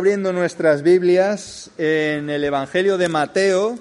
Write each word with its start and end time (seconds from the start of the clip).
Abriendo 0.00 0.32
nuestras 0.32 0.84
Biblias 0.84 1.72
en 1.76 2.30
el 2.30 2.44
Evangelio 2.44 2.98
de 2.98 3.08
Mateo 3.08 3.80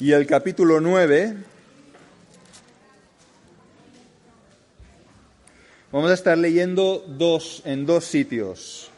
y 0.00 0.12
el 0.12 0.26
capítulo 0.26 0.80
9. 0.80 1.36
Vamos 5.92 6.10
a 6.10 6.14
estar 6.14 6.38
leyendo 6.38 7.04
dos 7.06 7.60
en 7.66 7.84
dos 7.84 8.06
sitios. 8.06 8.90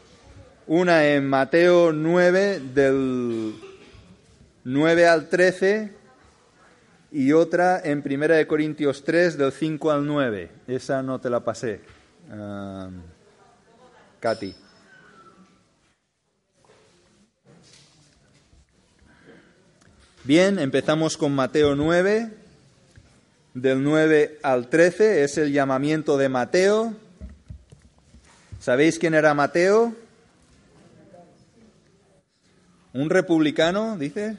Una 0.69 1.05
en 1.09 1.29
Mateo 1.29 1.93
9 1.93 2.61
del 2.73 3.57
9 4.63 5.09
al 5.09 5.29
13 5.29 5.91
y 7.11 7.33
otra 7.33 7.81
en 7.83 8.03
Primera 8.03 8.37
de 8.37 8.47
Corintios 8.47 9.03
3 9.03 9.37
del 9.37 9.51
5 9.51 9.91
al 9.91 10.07
9. 10.07 10.51
Esa 10.69 11.03
no 11.03 11.21
te 11.21 11.29
la 11.29 11.41
pasé. 11.41 11.81
Uh, 12.31 12.89
Katy. 14.21 14.64
Bien, 20.27 20.59
empezamos 20.59 21.19
con 21.19 21.35
Mateo 21.35 21.77
9, 21.77 22.31
del 23.53 23.83
9 23.83 24.39
al 24.43 24.69
13, 24.71 25.23
es 25.23 25.37
el 25.37 25.53
llamamiento 25.53 26.17
de 26.17 26.31
Mateo. 26.31 26.95
¿Sabéis 28.59 28.99
quién 28.99 29.13
era 29.13 29.35
Mateo? 29.35 29.95
¿Un 32.95 33.11
republicano, 33.11 33.99
dice? 33.99 34.39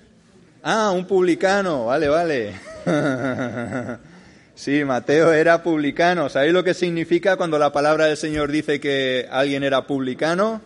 Ah, 0.64 0.90
un 0.90 1.06
publicano, 1.06 1.86
vale, 1.86 2.10
vale. 2.10 2.56
sí, 4.56 4.84
Mateo 4.84 5.34
era 5.34 5.62
publicano. 5.62 6.30
¿Sabéis 6.30 6.54
lo 6.54 6.64
que 6.64 6.74
significa 6.74 7.38
cuando 7.38 7.60
la 7.60 7.72
palabra 7.72 8.08
del 8.08 8.18
Señor 8.18 8.52
dice 8.52 8.80
que 8.80 9.28
alguien 9.30 9.64
era 9.64 9.86
publicano? 9.86 10.62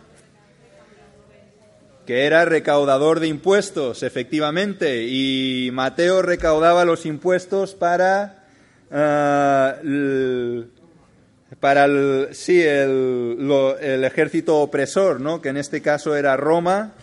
Que 2.10 2.26
era 2.26 2.44
recaudador 2.44 3.20
de 3.20 3.28
impuestos, 3.28 4.02
efectivamente, 4.02 5.04
y 5.06 5.70
Mateo 5.72 6.22
recaudaba 6.22 6.84
los 6.84 7.06
impuestos 7.06 7.76
para, 7.76 8.46
uh, 8.90 10.64
para 11.60 11.84
el, 11.84 12.30
sí, 12.32 12.60
el, 12.60 13.48
el, 13.80 14.02
ejército 14.02 14.56
opresor, 14.56 15.20
¿no? 15.20 15.40
que 15.40 15.50
en 15.50 15.56
este 15.56 15.82
caso 15.82 16.16
era 16.16 16.36
Roma, 16.36 16.94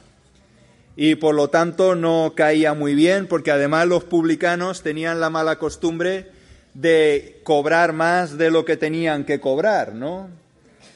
y 0.98 1.16
por 1.16 1.36
lo 1.36 1.50
tanto 1.50 1.96
no 1.96 2.34
caía 2.36 2.74
muy 2.74 2.94
bien, 2.94 3.28
porque 3.28 3.52
además 3.52 3.88
los 3.88 4.04
publicanos 4.04 4.84
tenían 4.84 5.22
la 5.22 5.30
mala 5.30 5.58
costumbre 5.58 6.32
de 6.74 7.40
cobrar 7.46 7.94
más 7.94 8.38
de 8.38 8.52
lo 8.52 8.66
que 8.66 8.76
tenían 8.76 9.24
que 9.24 9.40
cobrar, 9.40 9.96
¿no? 9.96 10.28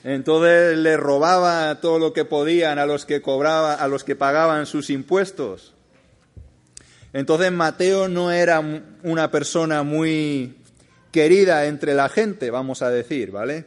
Entonces 0.04 0.78
le 0.78 0.98
robaba 0.98 1.80
todo 1.80 2.00
lo 2.00 2.14
que 2.14 2.26
podían 2.26 2.80
a 2.80 2.86
los 2.86 3.06
que 3.06 3.22
cobraba, 3.22 3.76
a 3.76 3.88
los 3.88 4.04
que 4.04 4.16
pagaban 4.16 4.66
sus 4.66 4.90
impuestos. 4.90 5.74
Entonces 7.14 7.52
Mateo 7.52 8.08
no 8.08 8.32
era 8.32 8.64
una 9.04 9.30
persona 9.30 9.84
muy 9.84 10.56
querida 11.12 11.66
entre 11.66 11.94
la 11.94 12.10
gente, 12.10 12.50
vamos 12.50 12.82
a 12.82 12.90
decir, 12.90 13.32
¿vale? 13.32 13.66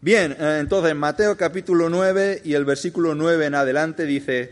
Bien, 0.00 0.36
eh, 0.38 0.58
entonces 0.60 0.94
Mateo 0.96 1.36
capítulo 1.36 1.88
9 1.88 2.42
y 2.44 2.54
el 2.54 2.64
versículo 2.64 3.14
9 3.14 3.46
en 3.46 3.54
adelante 3.54 4.04
dice, 4.04 4.50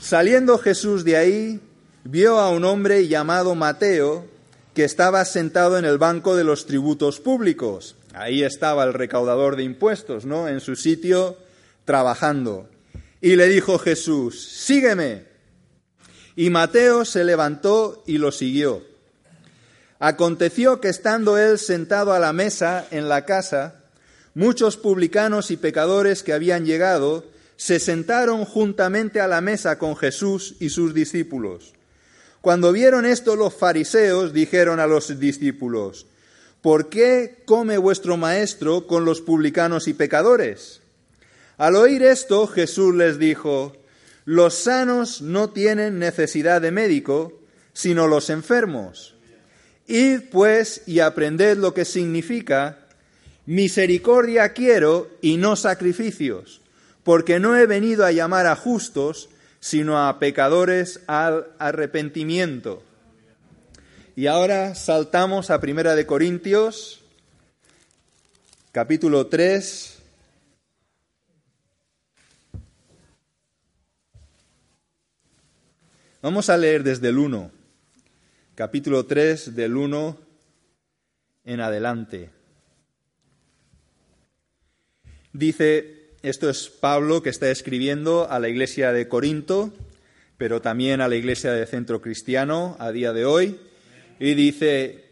saliendo 0.00 0.58
Jesús 0.58 1.04
de 1.04 1.16
ahí, 1.16 1.60
vio 2.02 2.40
a 2.40 2.50
un 2.50 2.64
hombre 2.64 3.06
llamado 3.06 3.54
Mateo 3.54 4.26
que 4.74 4.84
estaba 4.84 5.24
sentado 5.24 5.78
en 5.78 5.84
el 5.84 5.96
banco 5.96 6.34
de 6.36 6.44
los 6.44 6.66
tributos 6.66 7.20
públicos 7.20 7.94
Ahí 8.16 8.42
estaba 8.42 8.84
el 8.84 8.94
recaudador 8.94 9.56
de 9.56 9.62
impuestos, 9.62 10.24
¿no? 10.24 10.48
En 10.48 10.60
su 10.60 10.74
sitio 10.74 11.36
trabajando. 11.84 12.66
Y 13.20 13.36
le 13.36 13.46
dijo 13.46 13.78
Jesús, 13.78 14.42
sígueme. 14.42 15.24
Y 16.34 16.48
Mateo 16.48 17.04
se 17.04 17.24
levantó 17.24 18.02
y 18.06 18.16
lo 18.16 18.32
siguió. 18.32 18.82
Aconteció 19.98 20.80
que 20.80 20.88
estando 20.88 21.36
él 21.36 21.58
sentado 21.58 22.14
a 22.14 22.18
la 22.18 22.32
mesa 22.32 22.86
en 22.90 23.10
la 23.10 23.26
casa, 23.26 23.84
muchos 24.32 24.78
publicanos 24.78 25.50
y 25.50 25.58
pecadores 25.58 26.22
que 26.22 26.32
habían 26.32 26.64
llegado 26.64 27.24
se 27.56 27.78
sentaron 27.78 28.46
juntamente 28.46 29.20
a 29.20 29.28
la 29.28 29.42
mesa 29.42 29.78
con 29.78 29.94
Jesús 29.94 30.56
y 30.58 30.70
sus 30.70 30.94
discípulos. 30.94 31.74
Cuando 32.40 32.72
vieron 32.72 33.04
esto 33.04 33.36
los 33.36 33.52
fariseos 33.52 34.32
dijeron 34.32 34.80
a 34.80 34.86
los 34.86 35.18
discípulos, 35.18 36.06
¿por 36.66 36.88
qué 36.88 37.44
come 37.44 37.78
vuestro 37.78 38.16
maestro 38.16 38.88
con 38.88 39.04
los 39.04 39.20
publicanos 39.20 39.86
y 39.86 39.94
pecadores? 39.94 40.80
Al 41.58 41.76
oír 41.76 42.02
esto, 42.02 42.48
Jesús 42.48 42.92
les 42.92 43.20
dijo, 43.20 43.76
los 44.24 44.54
sanos 44.54 45.22
no 45.22 45.50
tienen 45.50 46.00
necesidad 46.00 46.60
de 46.60 46.72
médico, 46.72 47.40
sino 47.72 48.08
los 48.08 48.30
enfermos. 48.30 49.14
Id 49.86 50.22
pues 50.32 50.82
y 50.86 50.98
aprended 50.98 51.56
lo 51.56 51.72
que 51.72 51.84
significa, 51.84 52.88
misericordia 53.46 54.52
quiero 54.52 55.08
y 55.22 55.36
no 55.36 55.54
sacrificios, 55.54 56.62
porque 57.04 57.38
no 57.38 57.56
he 57.56 57.66
venido 57.66 58.04
a 58.04 58.10
llamar 58.10 58.48
a 58.48 58.56
justos, 58.56 59.28
sino 59.60 60.04
a 60.04 60.18
pecadores 60.18 60.98
al 61.06 61.46
arrepentimiento. 61.60 62.82
Y 64.18 64.28
ahora 64.28 64.74
saltamos 64.74 65.50
a 65.50 65.60
Primera 65.60 65.94
de 65.94 66.06
Corintios, 66.06 67.02
capítulo 68.72 69.26
3. 69.26 69.98
Vamos 76.22 76.48
a 76.48 76.56
leer 76.56 76.82
desde 76.82 77.10
el 77.10 77.18
1, 77.18 77.50
capítulo 78.54 79.04
3 79.04 79.54
del 79.54 79.76
1 79.76 80.18
en 81.44 81.60
adelante. 81.60 82.30
Dice, 85.34 86.14
esto 86.22 86.48
es 86.48 86.70
Pablo 86.70 87.22
que 87.22 87.28
está 87.28 87.50
escribiendo 87.50 88.30
a 88.30 88.38
la 88.38 88.48
iglesia 88.48 88.92
de 88.92 89.08
Corinto, 89.08 89.74
pero 90.38 90.62
también 90.62 91.02
a 91.02 91.08
la 91.08 91.16
iglesia 91.16 91.52
de 91.52 91.66
Centro 91.66 92.00
Cristiano 92.00 92.76
a 92.78 92.92
día 92.92 93.12
de 93.12 93.26
hoy. 93.26 93.60
Y 94.18 94.34
dice, 94.34 95.04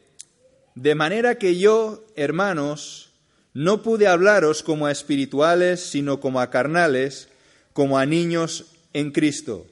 de 0.74 0.94
manera 0.94 1.36
que 1.36 1.58
yo, 1.58 2.04
hermanos, 2.16 3.10
no 3.52 3.82
pude 3.82 4.08
hablaros 4.08 4.62
como 4.62 4.86
a 4.86 4.92
espirituales, 4.92 5.80
sino 5.80 6.20
como 6.20 6.40
a 6.40 6.50
carnales, 6.50 7.28
como 7.72 7.98
a 7.98 8.06
niños 8.06 8.66
en 8.92 9.12
Cristo. 9.12 9.66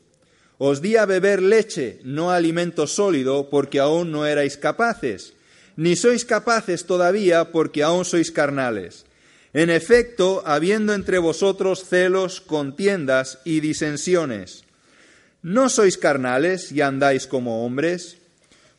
Os 0.58 0.80
di 0.80 0.96
a 0.96 1.06
beber 1.06 1.42
leche, 1.42 1.98
no 2.04 2.30
alimento 2.30 2.86
sólido, 2.86 3.50
porque 3.50 3.80
aún 3.80 4.12
no 4.12 4.26
erais 4.26 4.56
capaces, 4.56 5.34
ni 5.74 5.96
sois 5.96 6.24
capaces 6.24 6.86
todavía, 6.86 7.50
porque 7.50 7.82
aún 7.82 8.04
sois 8.04 8.30
carnales. 8.30 9.06
En 9.54 9.70
efecto, 9.70 10.42
habiendo 10.46 10.94
entre 10.94 11.18
vosotros 11.18 11.84
celos, 11.84 12.40
contiendas 12.40 13.40
y 13.44 13.58
disensiones, 13.58 14.62
¿no 15.42 15.68
sois 15.68 15.98
carnales 15.98 16.70
y 16.70 16.80
andáis 16.80 17.26
como 17.26 17.66
hombres? 17.66 18.21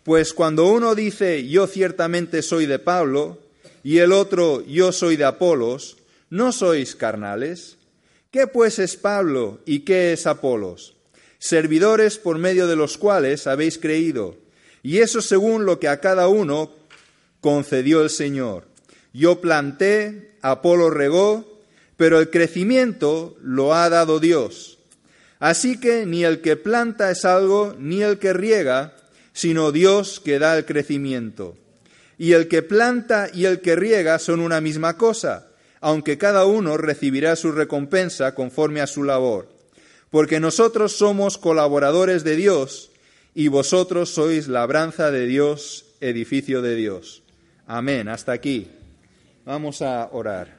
Pues 0.04 0.34
cuando 0.34 0.68
uno 0.68 0.96
dice 0.96 1.48
yo 1.48 1.66
ciertamente 1.66 2.42
soy 2.42 2.66
de 2.66 2.80
Pablo 2.80 3.40
y 3.84 4.00
el 4.00 4.12
otro 4.12 4.62
yo 4.66 4.92
soy 4.92 5.16
de 5.16 5.24
Apolos, 5.24 5.98
¿no 6.30 6.52
sois 6.52 6.96
carnales? 6.96 7.78
¿Qué 8.30 8.48
pues 8.48 8.80
es 8.80 8.98
Pablo 8.98 9.62
y 9.66 9.82
qué 9.82 10.14
es 10.14 10.28
Apolos? 10.28 10.96
Servidores 11.40 12.18
por 12.18 12.38
medio 12.38 12.68
de 12.68 12.76
los 12.76 12.98
cuales 12.98 13.48
habéis 13.48 13.78
creído, 13.78 14.38
y 14.82 15.00
eso 15.00 15.22
según 15.22 15.66
lo 15.66 15.80
que 15.80 15.88
a 15.88 16.00
cada 16.00 16.28
uno 16.28 16.72
concedió 17.42 18.02
el 18.02 18.10
Señor. 18.10 18.66
Yo 19.14 19.42
planté, 19.42 20.38
Apolo 20.42 20.90
regó, 20.90 21.62
pero 21.98 22.20
el 22.20 22.30
crecimiento 22.30 23.36
lo 23.42 23.74
ha 23.74 23.90
dado 23.90 24.20
Dios. 24.20 24.80
Así 25.40 25.80
que 25.80 26.06
ni 26.06 26.24
el 26.24 26.42
que 26.42 26.56
planta 26.56 27.12
es 27.12 27.26
algo, 27.26 27.76
ni 27.78 28.02
el 28.02 28.18
que 28.18 28.34
riega, 28.34 28.96
sino 29.34 29.72
Dios 29.72 30.22
que 30.24 30.40
da 30.40 30.58
el 30.58 30.66
crecimiento. 30.66 31.58
Y 32.18 32.34
el 32.34 32.48
que 32.48 32.62
planta 32.62 33.30
y 33.34 33.46
el 33.46 33.60
que 33.60 33.76
riega 33.76 34.20
son 34.20 34.40
una 34.40 34.62
misma 34.62 34.98
cosa, 34.98 35.48
aunque 35.82 36.18
cada 36.18 36.46
uno 36.46 36.78
recibirá 36.78 37.36
su 37.36 37.52
recompensa 37.52 38.36
conforme 38.36 38.80
a 38.80 38.88
su 38.88 39.04
labor. 39.04 39.50
Porque 40.10 40.40
nosotros 40.40 40.94
somos 40.94 41.38
colaboradores 41.38 42.24
de 42.24 42.36
Dios 42.36 42.92
y 43.34 43.48
vosotros 43.48 44.12
sois 44.12 44.48
labranza 44.48 45.10
de 45.10 45.26
Dios, 45.26 45.86
edificio 46.00 46.62
de 46.62 46.76
Dios. 46.76 47.24
Amén. 47.66 48.08
Hasta 48.08 48.32
aquí. 48.32 48.70
Vamos 49.44 49.82
a 49.82 50.08
orar. 50.12 50.56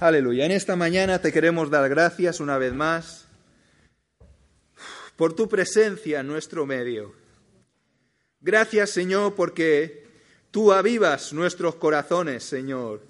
Aleluya. 0.00 0.44
En 0.44 0.50
esta 0.50 0.74
mañana 0.74 1.20
te 1.20 1.32
queremos 1.32 1.70
dar 1.70 1.88
gracias 1.88 2.40
una 2.40 2.58
vez 2.58 2.74
más 2.74 3.21
por 5.22 5.34
tu 5.34 5.48
presencia 5.48 6.18
en 6.18 6.26
nuestro 6.26 6.66
medio. 6.66 7.12
Gracias, 8.40 8.90
Señor, 8.90 9.36
porque 9.36 10.04
tú 10.50 10.72
avivas 10.72 11.32
nuestros 11.32 11.76
corazones, 11.76 12.42
Señor. 12.42 13.02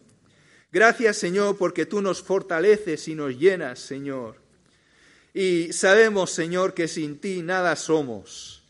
Gracias, 0.71 1.17
Señor, 1.17 1.57
porque 1.57 1.87
tú 1.87 2.03
nos 2.03 2.23
fortaleces 2.23 3.09
y 3.09 3.15
nos 3.15 3.39
llenas, 3.39 3.79
Señor. 3.79 4.37
Y 5.33 5.73
sabemos, 5.73 6.33
Señor, 6.33 6.75
que 6.75 6.87
sin 6.87 7.19
ti 7.19 7.41
nada 7.41 7.77
somos. 7.77 8.63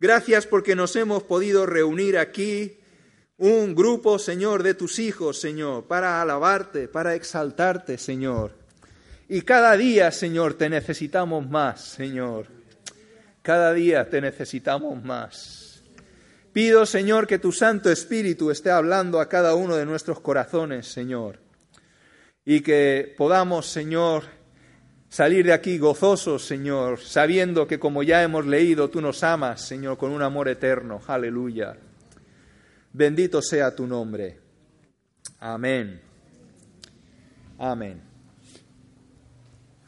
Gracias 0.00 0.46
porque 0.46 0.74
nos 0.74 0.96
hemos 0.96 1.24
podido 1.24 1.66
reunir 1.66 2.16
aquí 2.16 2.78
un 3.36 3.74
grupo, 3.74 4.18
Señor, 4.18 4.62
de 4.62 4.72
tus 4.72 4.98
hijos, 4.98 5.38
Señor, 5.38 5.84
para 5.84 6.22
alabarte, 6.22 6.88
para 6.88 7.14
exaltarte, 7.14 7.98
Señor. 7.98 8.52
Y 9.28 9.42
cada 9.42 9.76
día, 9.76 10.10
Señor, 10.10 10.54
te 10.54 10.70
necesitamos 10.70 11.46
más, 11.46 11.84
Señor. 11.84 12.57
Cada 13.42 13.72
día 13.72 14.08
te 14.08 14.20
necesitamos 14.20 15.02
más. 15.02 15.82
Pido, 16.52 16.86
Señor, 16.86 17.26
que 17.26 17.38
tu 17.38 17.52
Santo 17.52 17.90
Espíritu 17.90 18.50
esté 18.50 18.70
hablando 18.70 19.20
a 19.20 19.28
cada 19.28 19.54
uno 19.54 19.76
de 19.76 19.86
nuestros 19.86 20.20
corazones, 20.20 20.86
Señor. 20.86 21.38
Y 22.44 22.62
que 22.62 23.14
podamos, 23.16 23.66
Señor, 23.66 24.24
salir 25.08 25.46
de 25.46 25.52
aquí 25.52 25.78
gozosos, 25.78 26.44
Señor, 26.44 27.00
sabiendo 27.00 27.66
que 27.66 27.78
como 27.78 28.02
ya 28.02 28.22
hemos 28.22 28.46
leído, 28.46 28.90
tú 28.90 29.00
nos 29.00 29.22
amas, 29.22 29.60
Señor, 29.60 29.98
con 29.98 30.10
un 30.10 30.22
amor 30.22 30.48
eterno. 30.48 31.00
Aleluya. 31.06 31.76
Bendito 32.92 33.42
sea 33.42 33.74
tu 33.74 33.86
nombre. 33.86 34.40
Amén. 35.40 36.00
Amén. 37.58 38.02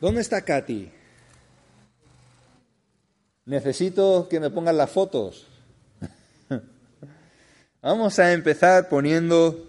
¿Dónde 0.01 0.21
está 0.21 0.45
Katy? 0.45 1.00
Necesito 3.51 4.29
que 4.31 4.39
me 4.39 4.49
pongan 4.49 4.77
las 4.77 4.93
fotos. 4.93 5.49
Vamos 7.83 8.17
a 8.21 8.33
empezar 8.33 8.89
poniendo, 8.89 9.67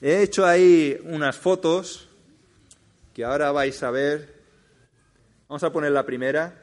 he 0.00 0.22
hecho 0.22 0.46
ahí 0.46 0.96
unas 1.02 1.34
fotos 1.34 2.08
que 3.12 3.24
ahora 3.24 3.50
vais 3.50 3.82
a 3.82 3.90
ver. 3.90 4.32
Vamos 5.48 5.64
a 5.64 5.72
poner 5.72 5.90
la 5.90 6.06
primera. 6.06 6.54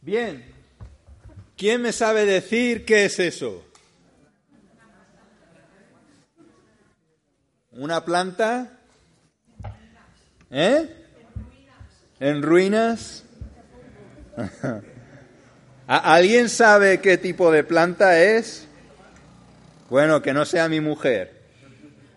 Bien, 0.00 0.44
¿quién 1.56 1.82
me 1.82 1.92
sabe 1.92 2.26
decir 2.26 2.84
qué 2.84 3.04
es 3.04 3.20
eso? 3.20 3.69
Una 7.72 8.04
planta, 8.04 8.70
¿eh? 10.50 10.88
En 12.18 12.42
ruinas. 12.42 13.24
¿Alguien 15.86 16.48
sabe 16.48 17.00
qué 17.00 17.18
tipo 17.18 17.50
de 17.50 17.64
planta 17.64 18.20
es? 18.20 18.66
Bueno, 19.88 20.22
que 20.22 20.32
no 20.32 20.44
sea 20.44 20.68
mi 20.68 20.80
mujer. 20.80 21.40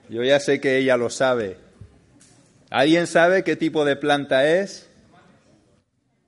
Yo 0.10 0.24
ya 0.24 0.40
sé 0.40 0.60
que 0.60 0.78
ella 0.78 0.98
lo 0.98 1.10
sabe. 1.10 1.58
¿Alguien 2.70 3.08
sabe 3.08 3.44
qué 3.44 3.56
tipo 3.56 3.86
de 3.86 3.96
planta 3.96 4.48
es? 4.48 4.90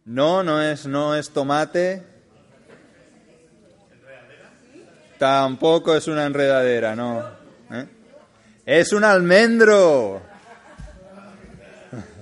No, 0.06 0.44
no 0.44 0.62
es, 0.62 0.86
no 0.86 1.16
es 1.16 1.32
tomate. 1.32 2.04
Tampoco 5.18 5.96
es 5.96 6.08
una 6.08 6.26
enredadera, 6.26 6.96
no. 6.96 7.24
¿Eh? 7.72 7.88
Es 8.66 8.94
un 8.94 9.04
almendro. 9.04 10.22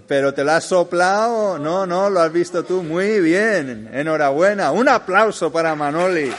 Pero 0.07 0.34
te 0.34 0.44
lo 0.44 0.51
has 0.51 0.66
soplado. 0.66 1.57
No, 1.57 1.86
no, 1.86 2.10
lo 2.10 2.19
has 2.19 2.34
visto 2.34 2.63
tú. 2.66 2.84
Muy 2.84 3.22
bien. 3.22 3.90
Enhorabuena. 3.94 4.72
Un 4.72 4.90
aplauso 4.90 5.51
para 5.51 5.74
Manoli. 5.75 6.31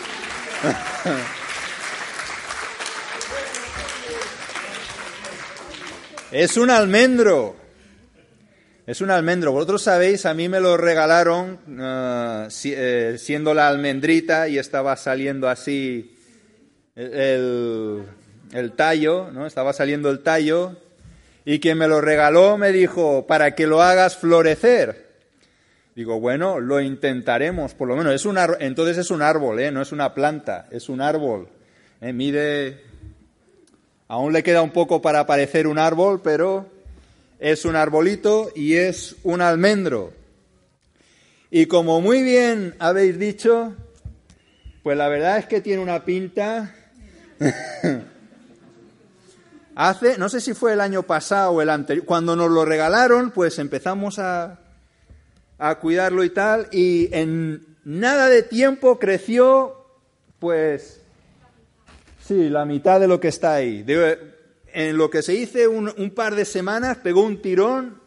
Es 6.30 6.56
un 6.56 6.68
almendro. 6.68 7.54
Es 8.86 9.00
un 9.00 9.10
almendro. 9.10 9.52
Vosotros 9.52 9.82
sabéis, 9.82 10.26
a 10.26 10.34
mí 10.34 10.48
me 10.48 10.58
lo 10.58 10.76
regalaron 10.76 11.60
uh, 11.78 12.48
eh, 12.64 13.16
siendo 13.18 13.54
la 13.54 13.68
almendrita 13.68 14.48
y 14.48 14.58
estaba 14.58 14.96
saliendo 14.96 15.48
así 15.48 16.14
el, 16.96 18.02
el 18.54 18.72
tallo, 18.72 19.30
¿no? 19.32 19.46
Estaba 19.46 19.72
saliendo 19.72 20.10
el 20.10 20.20
tallo 20.20 20.76
y 21.44 21.58
quien 21.58 21.76
me 21.76 21.88
lo 21.88 22.00
regaló 22.00 22.56
me 22.56 22.70
dijo, 22.72 23.26
para 23.26 23.54
que 23.56 23.66
lo 23.66 23.82
hagas 23.82 24.16
florecer. 24.16 25.04
Digo, 25.96 26.20
bueno, 26.20 26.60
lo 26.60 26.80
intentaremos, 26.80 27.74
por 27.74 27.88
lo 27.88 27.96
menos. 27.96 28.14
Es 28.14 28.24
un 28.24 28.38
entonces 28.60 28.96
es 28.96 29.10
un 29.10 29.22
árbol, 29.22 29.58
¿eh? 29.60 29.72
no 29.72 29.82
es 29.82 29.90
una 29.90 30.14
planta, 30.14 30.68
es 30.70 30.88
un 30.88 31.00
árbol. 31.00 31.48
¿eh? 32.00 32.12
Mide, 32.12 32.80
aún 34.06 34.32
le 34.32 34.44
queda 34.44 34.62
un 34.62 34.70
poco 34.70 35.02
para 35.02 35.26
parecer 35.26 35.66
un 35.66 35.78
árbol, 35.78 36.22
pero 36.22 36.70
es 37.40 37.64
un 37.64 37.74
arbolito 37.74 38.52
y 38.54 38.74
es 38.74 39.16
un 39.24 39.40
almendro. 39.40 40.12
Y 41.50 41.66
como 41.66 42.00
muy 42.00 42.22
bien 42.22 42.76
habéis 42.78 43.18
dicho, 43.18 43.74
pues 44.84 44.96
la 44.96 45.08
verdad 45.08 45.38
es 45.38 45.46
que 45.46 45.60
tiene 45.60 45.82
una 45.82 46.04
pinta 46.04 46.72
Hace, 49.76 50.18
no 50.18 50.28
sé 50.28 50.40
si 50.40 50.54
fue 50.54 50.72
el 50.72 50.80
año 50.80 51.02
pasado 51.02 51.52
o 51.52 51.62
el 51.62 51.70
anterior, 51.70 52.06
cuando 52.06 52.36
nos 52.36 52.50
lo 52.50 52.64
regalaron, 52.64 53.32
pues 53.32 53.58
empezamos 53.58 54.20
a, 54.20 54.60
a 55.58 55.74
cuidarlo 55.80 56.22
y 56.22 56.30
tal, 56.30 56.68
y 56.70 57.08
en 57.12 57.66
nada 57.84 58.28
de 58.28 58.42
tiempo 58.42 59.00
creció, 59.00 59.84
pues, 60.38 61.00
sí, 62.20 62.48
la 62.48 62.64
mitad 62.64 63.00
de 63.00 63.08
lo 63.08 63.18
que 63.18 63.28
está 63.28 63.54
ahí. 63.54 63.84
en 64.72 64.96
lo 64.96 65.10
que 65.10 65.22
se 65.22 65.34
hizo 65.34 65.70
un, 65.70 65.92
un 65.96 66.10
par 66.10 66.36
de 66.36 66.44
semanas, 66.44 66.98
pegó 66.98 67.22
un 67.22 67.42
tirón 67.42 68.00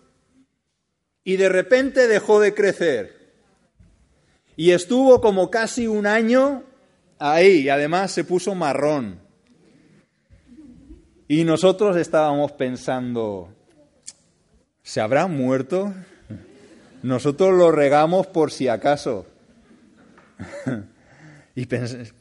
y 1.25 1.35
de 1.35 1.49
repente 1.49 2.07
dejó 2.07 2.39
de 2.39 2.53
crecer. 2.53 3.17
Y 4.55 4.71
estuvo 4.71 5.19
como 5.19 5.51
casi 5.51 5.85
un 5.85 6.07
año 6.07 6.63
ahí, 7.19 7.63
y 7.63 7.69
además 7.69 8.11
se 8.13 8.23
puso 8.23 8.55
marrón. 8.55 9.26
Y 11.29 11.43
nosotros 11.43 11.97
estábamos 11.97 12.53
pensando, 12.53 13.49
¿se 14.81 15.01
habrá 15.01 15.27
muerto? 15.27 15.93
Nosotros 17.03 17.53
lo 17.53 17.69
regamos 17.69 18.27
por 18.27 18.49
si 18.49 18.69
acaso. 18.69 19.25
y 21.55 21.65
pensé, 21.65 22.13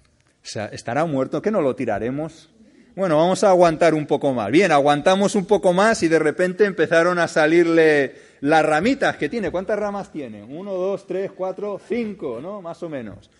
¿estará 0.73 1.05
muerto? 1.05 1.41
¿Qué 1.41 1.53
no 1.53 1.61
lo 1.61 1.76
tiraremos? 1.76 2.50
Bueno, 2.97 3.16
vamos 3.19 3.45
a 3.45 3.50
aguantar 3.50 3.95
un 3.95 4.07
poco 4.07 4.33
más. 4.33 4.50
Bien, 4.50 4.73
aguantamos 4.73 5.37
un 5.37 5.45
poco 5.45 5.73
más 5.73 6.02
y 6.02 6.09
de 6.09 6.19
repente 6.19 6.64
empezaron 6.64 7.21
a 7.21 7.28
salirle 7.28 8.16
las 8.40 8.66
ramitas 8.66 9.16
que 9.19 9.28
tiene. 9.28 9.52
¿Cuántas 9.52 9.78
ramas 9.78 10.11
tiene? 10.11 10.42
Uno, 10.42 10.73
dos, 10.73 11.07
tres, 11.07 11.30
cuatro, 11.30 11.80
cinco, 11.87 12.40
¿no? 12.42 12.61
Más 12.61 12.83
o 12.83 12.88
menos. 12.88 13.30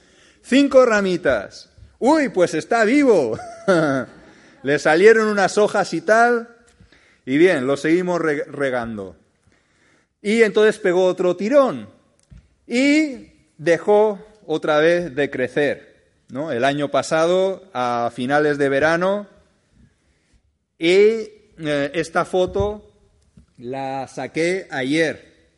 Cinco 0.43 0.87
ramitas. 0.87 1.71
Uy, 1.99 2.29
pues 2.29 2.55
está 2.55 2.85
vivo. 2.85 3.37
Le 4.67 4.81
salieron 4.81 5.29
unas 5.29 5.59
hojas 5.59 5.95
y 5.95 6.01
tal, 6.01 6.49
y 7.25 7.39
bien, 7.39 7.69
lo 7.69 7.77
seguimos 7.77 8.21
regando. 8.21 9.15
Y 10.21 10.43
entonces 10.43 10.81
pegó 10.81 11.05
otro 11.05 11.37
tirón 11.37 11.89
y 12.67 13.29
dejó 13.59 14.19
otra 14.45 14.81
vez 14.81 15.15
de 15.15 15.31
crecer. 15.31 16.09
¿no? 16.31 16.51
El 16.51 16.65
año 16.65 16.91
pasado, 16.91 17.71
a 17.75 18.11
finales 18.13 18.59
de 18.59 18.69
verano, 18.69 19.29
y 20.81 20.89
eh, 20.89 21.93
esta 21.95 22.25
foto 22.25 22.93
la 23.59 24.09
saqué 24.09 24.67
ayer, 24.73 25.53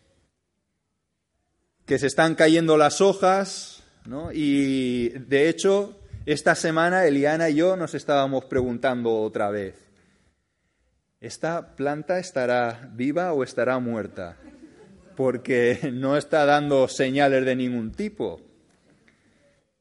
que 1.86 1.98
se 1.98 2.08
están 2.08 2.34
cayendo 2.34 2.76
las 2.76 3.00
hojas, 3.00 3.82
¿no? 4.04 4.32
y 4.34 5.08
de 5.08 5.48
hecho 5.48 5.97
esta 6.32 6.54
semana 6.54 7.06
Eliana 7.06 7.48
y 7.48 7.54
yo 7.54 7.74
nos 7.74 7.94
estábamos 7.94 8.44
preguntando 8.44 9.16
otra 9.22 9.48
vez, 9.48 9.76
¿esta 11.22 11.74
planta 11.74 12.18
estará 12.18 12.90
viva 12.92 13.32
o 13.32 13.42
estará 13.42 13.78
muerta? 13.78 14.36
Porque 15.16 15.78
no 15.94 16.18
está 16.18 16.44
dando 16.44 16.86
señales 16.86 17.46
de 17.46 17.56
ningún 17.56 17.92
tipo. 17.92 18.42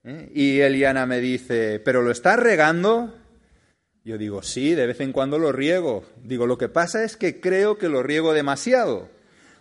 ¿Eh? 0.06 0.32
Y 0.34 0.60
Eliana 0.62 1.06
me 1.06 1.20
dice, 1.20 1.82
¿pero 1.82 2.01
lo 2.01 2.12
estás 2.12 2.39
regando? 2.39 3.13
Yo 4.06 4.18
digo, 4.18 4.42
sí, 4.42 4.74
de 4.74 4.88
vez 4.88 5.01
en 5.01 5.12
cuando 5.12 5.39
lo 5.39 5.51
riego. 5.51 6.06
Digo, 6.24 6.48
lo 6.48 6.58
que 6.58 6.70
pasa 6.70 7.04
es 7.04 7.18
que 7.18 7.42
creo 7.42 7.77
que 7.77 7.89
lo 7.89 8.04
riego 8.04 8.32
demasiado, 8.32 9.10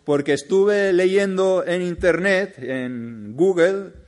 porque 0.04 0.34
estuve 0.34 0.92
leyendo 0.92 1.64
en 1.66 1.82
Internet, 1.82 2.54
en 2.60 3.34
Google, 3.34 4.05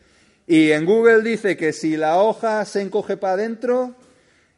y 0.49 0.73
en 0.73 0.87
Google 0.87 1.23
dice 1.23 1.59
que 1.59 1.75
si 1.75 1.99
la 1.99 2.17
hoja 2.17 2.65
se 2.65 2.81
encoge 2.81 3.19
para 3.19 3.35
adentro 3.35 3.95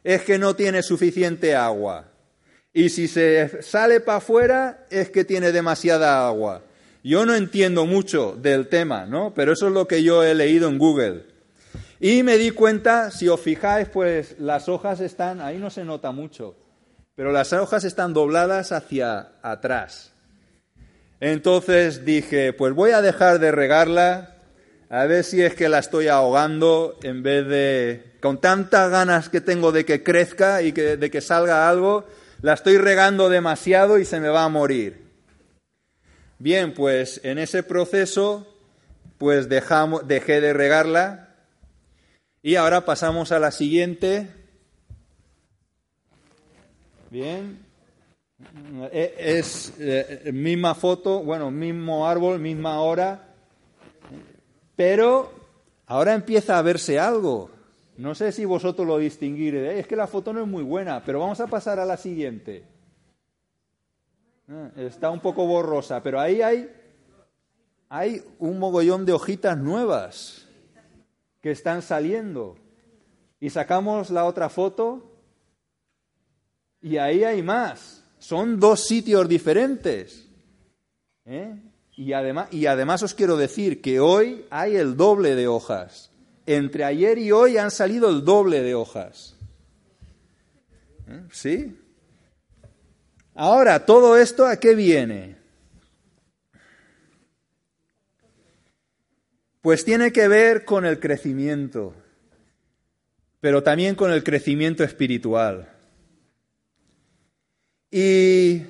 es 0.03 0.21
que 0.21 0.39
no 0.39 0.55
tiene 0.55 0.81
suficiente 0.81 1.53
agua. 1.53 2.05
Y 2.73 2.89
si 2.89 3.09
se 3.09 3.61
sale 3.61 3.99
para 3.99 4.19
afuera 4.19 4.85
es 4.89 5.09
que 5.09 5.25
tiene 5.25 5.51
demasiada 5.51 6.25
agua. 6.25 6.63
Yo 7.03 7.25
no 7.25 7.35
entiendo 7.35 7.85
mucho 7.85 8.37
del 8.41 8.67
tema, 8.67 9.05
¿no? 9.05 9.33
Pero 9.33 9.51
eso 9.51 9.67
es 9.67 9.73
lo 9.73 9.85
que 9.87 10.01
yo 10.01 10.23
he 10.23 10.33
leído 10.33 10.69
en 10.69 10.77
Google. 10.77 11.25
Y 11.99 12.23
me 12.23 12.37
di 12.37 12.51
cuenta, 12.51 13.11
si 13.11 13.27
os 13.27 13.41
fijáis, 13.41 13.89
pues 13.89 14.39
las 14.39 14.69
hojas 14.69 15.01
están, 15.01 15.41
ahí 15.41 15.57
no 15.57 15.69
se 15.69 15.83
nota 15.83 16.11
mucho, 16.11 16.55
pero 17.15 17.31
las 17.31 17.51
hojas 17.53 17.83
están 17.83 18.13
dobladas 18.13 18.71
hacia 18.71 19.33
atrás. 19.41 20.13
Entonces 21.19 22.05
dije, 22.05 22.53
pues 22.53 22.73
voy 22.73 22.91
a 22.91 23.01
dejar 23.01 23.39
de 23.39 23.51
regarla, 23.51 24.40
a 24.91 25.05
ver 25.05 25.23
si 25.23 25.41
es 25.41 25.55
que 25.55 25.69
la 25.69 25.79
estoy 25.79 26.09
ahogando 26.09 26.99
en 27.01 27.23
vez 27.23 27.47
de, 27.47 28.11
con 28.19 28.41
tantas 28.41 28.91
ganas 28.91 29.29
que 29.29 29.39
tengo 29.39 29.71
de 29.71 29.85
que 29.85 30.03
crezca 30.03 30.63
y 30.63 30.73
que, 30.73 30.97
de 30.97 31.09
que 31.09 31.21
salga 31.21 31.69
algo, 31.69 32.05
la 32.41 32.53
estoy 32.53 32.77
regando 32.77 33.29
demasiado 33.29 33.99
y 33.99 34.05
se 34.05 34.19
me 34.19 34.27
va 34.27 34.43
a 34.43 34.49
morir. 34.49 35.01
Bien, 36.39 36.73
pues 36.73 37.21
en 37.23 37.37
ese 37.37 37.63
proceso, 37.63 38.45
pues 39.17 39.47
dejamos, 39.47 40.09
dejé 40.09 40.41
de 40.41 40.51
regarla 40.51 41.35
y 42.43 42.57
ahora 42.57 42.83
pasamos 42.83 43.31
a 43.31 43.39
la 43.39 43.51
siguiente. 43.51 44.27
Bien. 47.09 47.59
E, 48.91 49.15
es 49.17 49.71
eh, 49.79 50.31
misma 50.33 50.75
foto, 50.75 51.23
bueno, 51.23 51.49
mismo 51.49 52.09
árbol, 52.09 52.39
misma 52.39 52.81
hora, 52.81 53.30
pero 54.81 55.31
ahora 55.85 56.15
empieza 56.15 56.57
a 56.57 56.61
verse 56.63 56.97
algo. 56.97 57.51
No 57.97 58.15
sé 58.15 58.31
si 58.31 58.45
vosotros 58.45 58.87
lo 58.87 58.97
distinguiréis. 58.97 59.81
Es 59.81 59.85
que 59.85 59.95
la 59.95 60.07
foto 60.07 60.33
no 60.33 60.41
es 60.41 60.47
muy 60.47 60.63
buena, 60.63 61.03
pero 61.05 61.19
vamos 61.19 61.39
a 61.39 61.45
pasar 61.45 61.79
a 61.79 61.85
la 61.85 61.97
siguiente. 61.97 62.63
Ah, 64.49 64.71
está 64.77 65.11
un 65.11 65.19
poco 65.19 65.45
borrosa, 65.45 66.01
pero 66.01 66.19
ahí 66.19 66.41
hay, 66.41 66.67
hay 67.89 68.23
un 68.39 68.57
mogollón 68.57 69.05
de 69.05 69.13
hojitas 69.13 69.55
nuevas 69.55 70.47
que 71.41 71.51
están 71.51 71.83
saliendo. 71.83 72.57
Y 73.39 73.51
sacamos 73.51 74.09
la 74.09 74.25
otra 74.25 74.49
foto 74.49 75.11
y 76.81 76.97
ahí 76.97 77.23
hay 77.23 77.43
más. 77.43 78.03
Son 78.17 78.59
dos 78.59 78.87
sitios 78.87 79.29
diferentes. 79.29 80.27
¿eh? 81.25 81.70
Y, 82.01 82.13
además, 82.13 82.47
y 82.51 82.65
además 82.65 83.03
os 83.03 83.13
quiero 83.13 83.37
decir 83.37 83.79
que 83.79 83.99
hoy 83.99 84.43
hay 84.49 84.75
el 84.75 84.97
doble 84.97 85.35
de 85.35 85.47
hojas. 85.47 86.09
Entre 86.47 86.83
ayer 86.83 87.19
y 87.19 87.31
hoy 87.31 87.57
han 87.57 87.69
salido 87.69 88.09
el 88.09 88.25
doble 88.25 88.63
de 88.63 88.73
hojas. 88.73 89.35
¿Eh? 91.07 91.21
¿Sí? 91.31 91.77
Ahora, 93.35 93.85
¿todo 93.85 94.17
esto 94.17 94.47
a 94.47 94.55
qué 94.57 94.73
viene? 94.73 95.37
Pues 99.61 99.85
tiene 99.85 100.11
que 100.11 100.27
ver 100.27 100.65
con 100.65 100.87
el 100.87 100.99
crecimiento, 100.99 101.93
pero 103.41 103.61
también 103.61 103.93
con 103.93 104.11
el 104.11 104.23
crecimiento 104.23 104.83
espiritual. 104.83 105.69
Y 107.91 108.63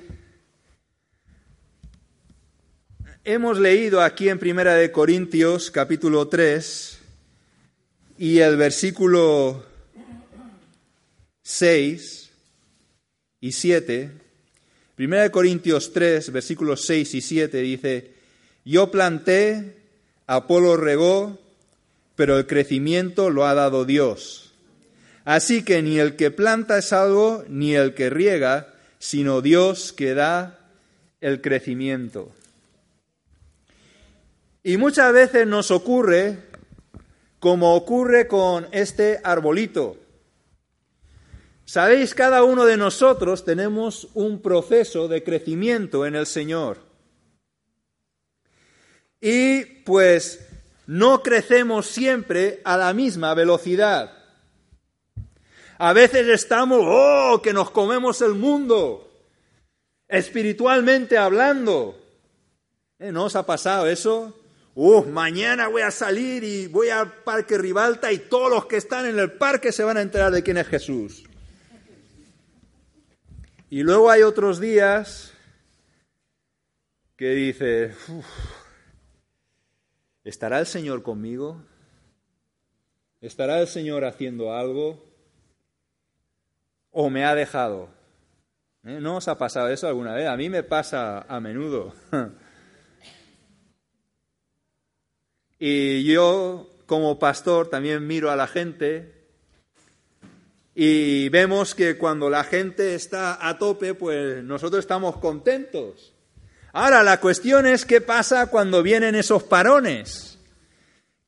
hemos 3.24 3.58
leído 3.58 4.00
aquí 4.00 4.28
en 4.28 4.38
Primera 4.38 4.74
de 4.74 4.90
Corintios 4.90 5.70
capítulo 5.70 6.26
3 6.26 6.98
y 8.18 8.40
el 8.40 8.56
versículo 8.56 9.64
6 11.42 12.30
y 13.40 13.52
7. 13.52 14.10
Primera 14.96 15.22
de 15.22 15.30
Corintios 15.30 15.92
3, 15.92 16.32
versículos 16.32 16.84
6 16.84 17.14
y 17.14 17.20
7 17.20 17.58
dice, 17.58 18.10
yo 18.64 18.90
planté 18.90 19.76
Apolo 20.26 20.76
regó, 20.76 21.38
pero 22.16 22.38
el 22.38 22.46
crecimiento 22.46 23.30
lo 23.30 23.46
ha 23.46 23.54
dado 23.54 23.84
Dios. 23.84 24.52
Así 25.24 25.64
que 25.64 25.80
ni 25.82 25.98
el 26.00 26.16
que 26.16 26.32
planta 26.32 26.78
es 26.78 26.92
algo, 26.92 27.44
ni 27.48 27.74
el 27.74 27.94
que 27.94 28.10
riega, 28.10 28.74
sino 28.98 29.40
Dios 29.40 29.92
que 29.92 30.14
da 30.14 30.58
el 31.20 31.40
crecimiento. 31.40 32.32
Y 34.62 34.76
muchas 34.76 35.12
veces 35.12 35.46
nos 35.46 35.70
ocurre 35.70 36.38
como 37.40 37.74
ocurre 37.74 38.28
con 38.28 38.68
este 38.70 39.20
arbolito. 39.24 39.96
Sabéis, 41.64 42.14
cada 42.14 42.44
uno 42.44 42.64
de 42.64 42.76
nosotros 42.76 43.44
tenemos 43.44 44.06
un 44.14 44.40
proceso 44.40 45.08
de 45.08 45.24
crecimiento 45.24 46.06
en 46.06 46.14
el 46.14 46.26
Señor. 46.26 46.78
Y 49.20 49.64
pues 49.84 50.46
no 50.86 51.22
crecemos 51.24 51.86
siempre 51.86 52.60
a 52.64 52.76
la 52.76 52.92
misma 52.92 53.34
velocidad. 53.34 54.12
A 55.78 55.92
veces 55.92 56.28
estamos, 56.28 56.78
oh, 56.84 57.40
que 57.42 57.52
nos 57.52 57.72
comemos 57.72 58.20
el 58.22 58.34
mundo, 58.34 59.10
espiritualmente 60.06 61.18
hablando. 61.18 61.98
¿Eh, 63.00 63.10
¿No 63.10 63.24
os 63.24 63.34
ha 63.34 63.44
pasado 63.44 63.88
eso? 63.88 64.32
Uh, 64.74 65.04
mañana 65.04 65.68
voy 65.68 65.82
a 65.82 65.90
salir 65.90 66.42
y 66.44 66.66
voy 66.66 66.88
al 66.88 67.12
Parque 67.24 67.58
Ribalta 67.58 68.10
y 68.10 68.18
todos 68.18 68.50
los 68.50 68.66
que 68.66 68.76
están 68.76 69.04
en 69.04 69.18
el 69.18 69.32
parque 69.32 69.70
se 69.70 69.84
van 69.84 69.98
a 69.98 70.02
enterar 70.02 70.32
de 70.32 70.42
quién 70.42 70.56
es 70.56 70.66
Jesús. 70.66 71.24
Y 73.68 73.82
luego 73.82 74.10
hay 74.10 74.22
otros 74.22 74.60
días 74.60 75.34
que 77.16 77.30
dice, 77.30 77.94
¿Estará 80.24 80.60
el 80.60 80.66
Señor 80.66 81.02
conmigo? 81.02 81.62
¿Estará 83.20 83.60
el 83.60 83.66
Señor 83.66 84.04
haciendo 84.04 84.54
algo? 84.54 85.04
¿O 86.90 87.10
me 87.10 87.24
ha 87.24 87.34
dejado? 87.34 87.88
¿Eh? 88.84 88.98
¿No 89.00 89.16
os 89.16 89.28
ha 89.28 89.36
pasado 89.36 89.68
eso 89.68 89.88
alguna 89.88 90.14
vez? 90.14 90.28
A 90.28 90.36
mí 90.36 90.48
me 90.48 90.62
pasa 90.62 91.20
a 91.28 91.40
menudo. 91.40 91.92
y 95.64 96.02
yo, 96.02 96.68
como 96.86 97.20
pastor, 97.20 97.68
también 97.68 98.04
miro 98.04 98.32
a 98.32 98.36
la 98.36 98.48
gente 98.48 99.12
y 100.74 101.28
vemos 101.28 101.76
que 101.76 101.96
cuando 101.96 102.28
la 102.28 102.42
gente 102.42 102.96
está 102.96 103.48
a 103.48 103.58
tope, 103.58 103.94
pues 103.94 104.42
nosotros 104.42 104.80
estamos 104.80 105.18
contentos. 105.18 106.14
Ahora, 106.72 107.04
la 107.04 107.20
cuestión 107.20 107.64
es 107.64 107.86
qué 107.86 108.00
pasa 108.00 108.48
cuando 108.48 108.82
vienen 108.82 109.14
esos 109.14 109.44
parones. 109.44 110.36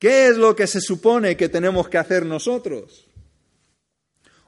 ¿Qué 0.00 0.26
es 0.26 0.36
lo 0.36 0.56
que 0.56 0.66
se 0.66 0.80
supone 0.80 1.36
que 1.36 1.48
tenemos 1.48 1.88
que 1.88 1.98
hacer 1.98 2.26
nosotros? 2.26 3.06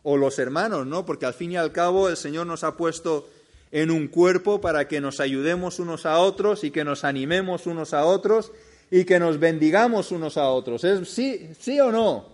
O 0.03 0.17
los 0.17 0.41
hermanos, 0.41 0.85
¿no? 0.85 1.07
Porque 1.07 1.27
al 1.27 1.35
fin 1.35 1.53
y 1.53 1.57
al 1.59 1.71
cabo 1.71 2.09
el 2.09 2.17
Señor 2.17 2.49
nos 2.49 2.65
ha 2.65 2.77
puesto 2.77 3.29
en 3.71 3.93
un 3.93 4.09
cuerpo 4.09 4.61
para 4.61 4.89
que 4.89 5.01
nos 5.01 5.21
ayudemos 5.21 5.79
unos 5.79 6.07
a 6.07 6.19
otros 6.19 6.65
y 6.65 6.73
que 6.73 6.83
nos 6.83 7.05
animemos 7.05 7.67
unos 7.69 7.95
a 7.95 8.05
otros 8.05 8.51
y 8.91 9.05
que 9.05 9.19
nos 9.19 9.39
bendigamos 9.39 10.13
unos 10.13 10.37
a 10.37 10.49
otros. 10.49 10.85
¿Es 10.85 11.09
sí, 11.09 11.51
sí 11.59 11.81
o 11.81 11.91
no? 11.91 12.27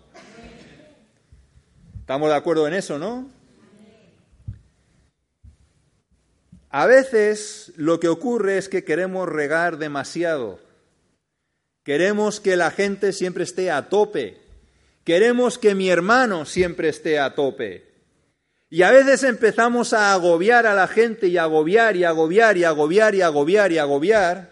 Estamos 2.00 2.28
de 2.28 2.35
acuerdo 2.35 2.66
en 2.66 2.75
eso, 2.75 2.99
¿no? 2.99 3.30
A 6.71 6.87
veces 6.87 7.73
lo 7.76 8.00
que 8.00 8.09
ocurre 8.09 8.56
es 8.56 8.68
que 8.68 8.82
queremos 8.82 9.28
regar 9.28 9.76
demasiado. 9.76 10.59
Queremos 11.85 12.40
que 12.40 12.56
la 12.56 12.71
gente 12.71 13.12
siempre 13.12 13.44
esté 13.44 13.71
a 13.71 13.88
tope. 13.88 14.38
Queremos 15.04 15.59
que 15.59 15.75
mi 15.75 15.90
hermano 15.90 16.47
siempre 16.47 16.88
esté 16.88 17.18
a 17.18 17.35
tope. 17.35 17.92
Y 18.71 18.85
a 18.85 18.90
veces 18.90 19.23
empezamos 19.25 19.92
a 19.92 20.14
agobiar 20.14 20.66
a 20.66 20.75
la 20.75 20.88
gente 20.88 21.26
y 21.26 21.37
agobiar 21.37 21.94
y 21.94 22.04
agobiar 22.04 22.56
y 22.56 22.64
agobiar 22.64 23.14
y 23.14 23.21
agobiar 23.21 23.73
y 23.73 23.78
agobiar. 23.78 24.51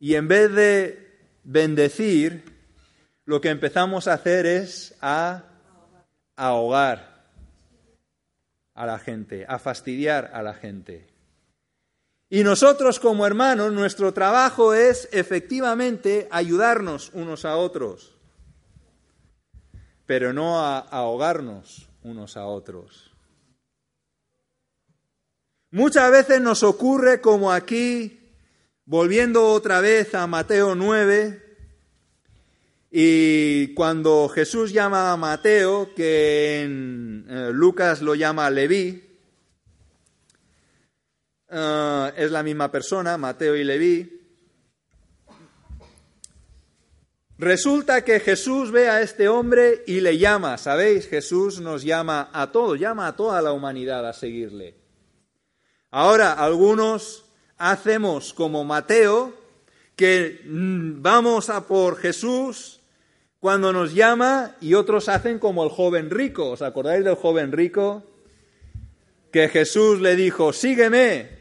en 0.00 0.28
vez 0.28 0.52
de 0.52 1.18
bendecir, 1.44 2.44
lo 3.24 3.40
que 3.40 3.50
empezamos 3.50 4.08
a 4.08 4.14
hacer 4.14 4.46
es 4.46 4.94
a 5.00 5.44
ahogar 6.36 7.26
a 8.74 8.86
la 8.86 8.98
gente, 8.98 9.44
a 9.48 9.58
fastidiar 9.58 10.30
a 10.32 10.42
la 10.42 10.54
gente. 10.54 11.08
Y 12.30 12.44
nosotros 12.44 13.00
como 13.00 13.26
hermanos, 13.26 13.72
nuestro 13.72 14.12
trabajo 14.12 14.74
es 14.74 15.08
efectivamente 15.12 16.28
ayudarnos 16.30 17.10
unos 17.14 17.44
a 17.44 17.56
otros, 17.56 18.14
pero 20.06 20.32
no 20.32 20.60
a 20.60 20.78
ahogarnos 20.78 21.88
unos 22.02 22.36
a 22.36 22.46
otros. 22.46 23.12
Muchas 25.70 26.10
veces 26.10 26.40
nos 26.40 26.62
ocurre 26.62 27.20
como 27.20 27.52
aquí, 27.52 28.17
volviendo 28.88 29.48
otra 29.48 29.82
vez 29.82 30.14
a 30.14 30.26
Mateo 30.26 30.74
9, 30.74 31.42
y 32.90 33.74
cuando 33.74 34.30
Jesús 34.30 34.72
llama 34.72 35.12
a 35.12 35.16
Mateo, 35.18 35.92
que 35.94 36.62
en 36.62 37.26
eh, 37.28 37.50
Lucas 37.52 38.00
lo 38.00 38.14
llama 38.14 38.48
Leví, 38.48 39.04
eh, 41.50 42.12
es 42.16 42.30
la 42.30 42.42
misma 42.42 42.70
persona, 42.70 43.18
Mateo 43.18 43.56
y 43.56 43.64
Leví. 43.64 44.22
Resulta 47.36 48.02
que 48.02 48.20
Jesús 48.20 48.70
ve 48.70 48.88
a 48.88 49.02
este 49.02 49.28
hombre 49.28 49.84
y 49.86 50.00
le 50.00 50.16
llama, 50.16 50.56
¿sabéis? 50.56 51.06
Jesús 51.06 51.60
nos 51.60 51.82
llama 51.82 52.30
a 52.32 52.50
todos, 52.50 52.80
llama 52.80 53.06
a 53.06 53.14
toda 53.14 53.42
la 53.42 53.52
humanidad 53.52 54.08
a 54.08 54.14
seguirle. 54.14 54.76
Ahora, 55.90 56.32
algunos 56.32 57.27
hacemos 57.58 58.32
como 58.32 58.64
Mateo, 58.64 59.34
que 59.96 60.42
mm, 60.44 61.02
vamos 61.02 61.50
a 61.50 61.66
por 61.66 61.96
Jesús 61.98 62.80
cuando 63.40 63.72
nos 63.72 63.94
llama 63.94 64.56
y 64.60 64.74
otros 64.74 65.08
hacen 65.08 65.38
como 65.38 65.64
el 65.64 65.70
joven 65.70 66.10
rico. 66.10 66.50
¿Os 66.50 66.62
acordáis 66.62 67.04
del 67.04 67.16
joven 67.16 67.52
rico? 67.52 68.04
Que 69.32 69.48
Jesús 69.48 70.00
le 70.00 70.16
dijo, 70.16 70.52
sígueme. 70.52 71.38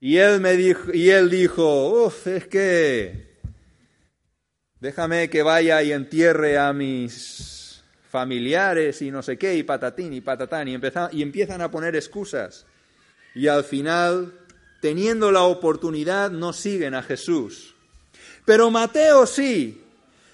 Y 0.00 0.18
él, 0.18 0.40
me 0.40 0.52
dijo, 0.52 0.92
y 0.92 1.10
él 1.10 1.30
dijo, 1.30 2.12
es 2.24 2.46
que 2.46 3.28
déjame 4.80 5.28
que 5.28 5.42
vaya 5.42 5.82
y 5.82 5.92
entierre 5.92 6.56
a 6.56 6.72
mis 6.72 7.82
familiares 8.08 9.02
y 9.02 9.10
no 9.10 9.22
sé 9.22 9.36
qué, 9.36 9.56
y 9.56 9.64
patatín 9.64 10.12
y 10.12 10.20
patatán, 10.20 10.68
y, 10.68 10.78
y 11.12 11.22
empiezan 11.22 11.60
a 11.62 11.70
poner 11.70 11.96
excusas. 11.96 12.64
Y 13.34 13.48
al 13.48 13.64
final, 13.64 14.37
teniendo 14.80 15.32
la 15.32 15.42
oportunidad, 15.42 16.30
no 16.30 16.52
siguen 16.52 16.94
a 16.94 17.02
Jesús. 17.02 17.74
Pero 18.44 18.70
Mateo 18.70 19.26
sí, 19.26 19.82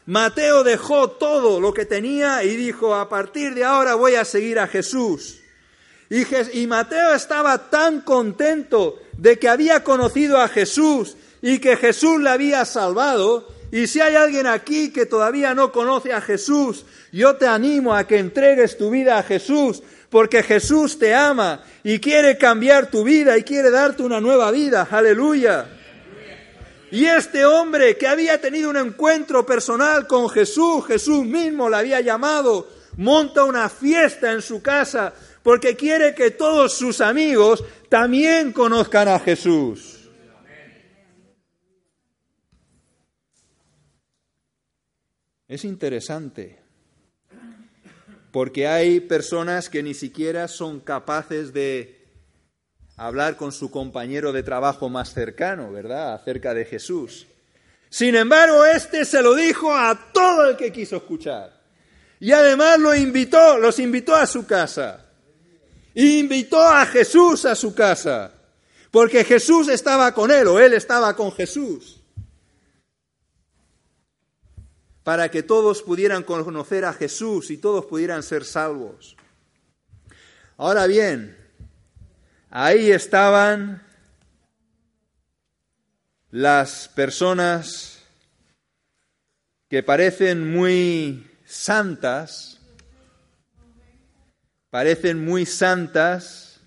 Mateo 0.07 0.63
dejó 0.65 1.11
todo 1.11 1.61
lo 1.61 1.73
que 1.73 1.87
tenía 1.87 2.45
y 2.45 2.57
dijo, 2.57 2.95
a 2.95 3.09
partir 3.09 3.55
de 3.55 3.65
ahora 3.65 3.95
voy 3.95 4.17
a 4.17 4.25
seguir 4.25 4.59
a 4.59 4.67
Jesús. 4.67 5.41
Y, 6.11 6.67
Mateo 6.67 7.15
estaba 7.15 7.71
tan 7.71 8.03
contento 8.03 9.01
de 9.17 9.39
que 9.39 9.49
había 9.49 9.83
conocido 9.83 10.39
a 10.39 10.49
Jesús 10.49 11.17
y 11.41 11.59
que 11.59 11.77
Jesús 11.77 12.21
le 12.21 12.31
había 12.31 12.65
salvado. 12.67 13.49
Y 13.73 13.87
si 13.87 14.01
hay 14.01 14.15
alguien 14.15 14.47
aquí 14.47 14.93
que 14.93 15.07
todavía 15.07 15.55
no 15.55 15.73
conoce 15.73 16.13
a 16.13 16.21
Jesús, 16.21 16.85
yo 17.11 17.37
te 17.37 17.47
animo 17.47 17.95
a 17.95 18.07
que 18.07 18.19
entregues 18.19 18.77
tu 18.77 18.91
vida 18.91 19.19
a 19.19 19.23
Jesús, 19.23 19.83
porque 20.15 20.45
Jesús 20.45 20.97
te 20.97 21.13
ama 21.13 21.61
y 21.83 21.99
quiere 21.99 22.39
cambiar 22.39 22.89
tu 22.89 23.03
vida 23.03 23.37
y 23.37 23.43
quiere 23.43 23.69
darte 23.69 24.05
una 24.05 24.21
nueva 24.21 24.53
vida. 24.53 24.87
Aleluya. 24.89 25.67
Y 26.93 27.05
este 27.05 27.45
hombre 27.45 27.97
que 27.97 28.07
había 28.07 28.41
tenido 28.41 28.71
un 28.71 28.77
encuentro 28.77 29.45
personal 29.45 30.07
con 30.07 30.31
Jesús, 30.31 30.87
Jesús 30.87 31.27
mismo 31.27 31.69
le 31.69 31.79
había 31.79 32.01
llamado, 32.01 32.69
monta 32.97 33.43
una 33.43 33.69
fiesta 33.69 34.31
en 34.31 34.41
su 34.41 34.63
casa 34.63 35.13
porque 35.43 35.75
quiere 35.75 36.15
que 36.15 36.31
todos 36.31 36.75
sus 36.75 37.01
amigos 37.01 37.65
también 37.89 38.53
conozcan 38.53 39.09
a 39.09 39.19
Jesús. 39.19 40.09
Es 45.49 45.65
interesante, 45.65 46.64
porque 48.35 48.67
hay 48.67 48.99
personas 48.99 49.71
que 49.71 49.81
ni 49.81 49.95
siquiera 49.95 50.49
son 50.49 50.81
capaces 50.81 51.53
de 51.53 52.05
hablar 52.97 53.37
con 53.37 53.53
su 53.53 53.71
compañero 53.71 54.33
de 54.33 54.43
trabajo 54.43 54.89
más 54.89 55.15
cercano, 55.15 55.71
¿verdad?, 55.71 56.15
acerca 56.15 56.53
de 56.53 56.65
Jesús. 56.65 57.29
Sin 57.89 58.17
embargo, 58.17 58.65
este 58.65 59.05
se 59.05 59.23
lo 59.23 59.37
dijo 59.37 59.73
a 59.73 60.11
todo 60.13 60.51
el 60.51 60.57
que 60.57 60.73
quiso 60.73 60.97
escuchar. 60.97 61.63
Y 62.19 62.33
además 62.33 62.81
lo 62.81 62.93
invitó, 62.93 63.57
los 63.57 63.79
invitó 63.79 64.17
a 64.17 64.27
su 64.27 64.45
casa. 64.45 65.07
Invitó 65.95 66.61
a 66.61 66.87
Jesús 66.87 67.45
a 67.45 67.55
su 67.55 67.73
casa. 67.73 68.33
Porque 68.91 69.23
Jesús 69.23 69.69
estaba 69.69 70.13
con 70.13 70.33
él 70.33 70.49
o 70.49 70.59
él 70.59 70.73
estaba 70.73 71.15
con 71.15 71.31
Jesús. 71.31 72.01
Para 75.05 75.31
que 75.31 75.45
todos 75.45 75.83
pudieran 75.83 76.25
conocer 76.25 76.85
a 76.85 76.93
Jesús 76.93 77.53
y 77.53 77.59
todos 77.59 77.87
pudieran 77.87 78.25
ser 78.25 78.45
salvos. 78.45 79.17
Ahora 80.57 80.87
bien, 80.89 81.45
Ahí 82.57 82.93
estaban 82.93 83.83
las 86.31 86.87
personas 86.87 88.01
que 89.69 89.83
parecen 89.83 90.53
muy 90.53 91.29
santas, 91.45 92.61
parecen 94.71 95.25
muy 95.25 95.47
santas, 95.47 96.61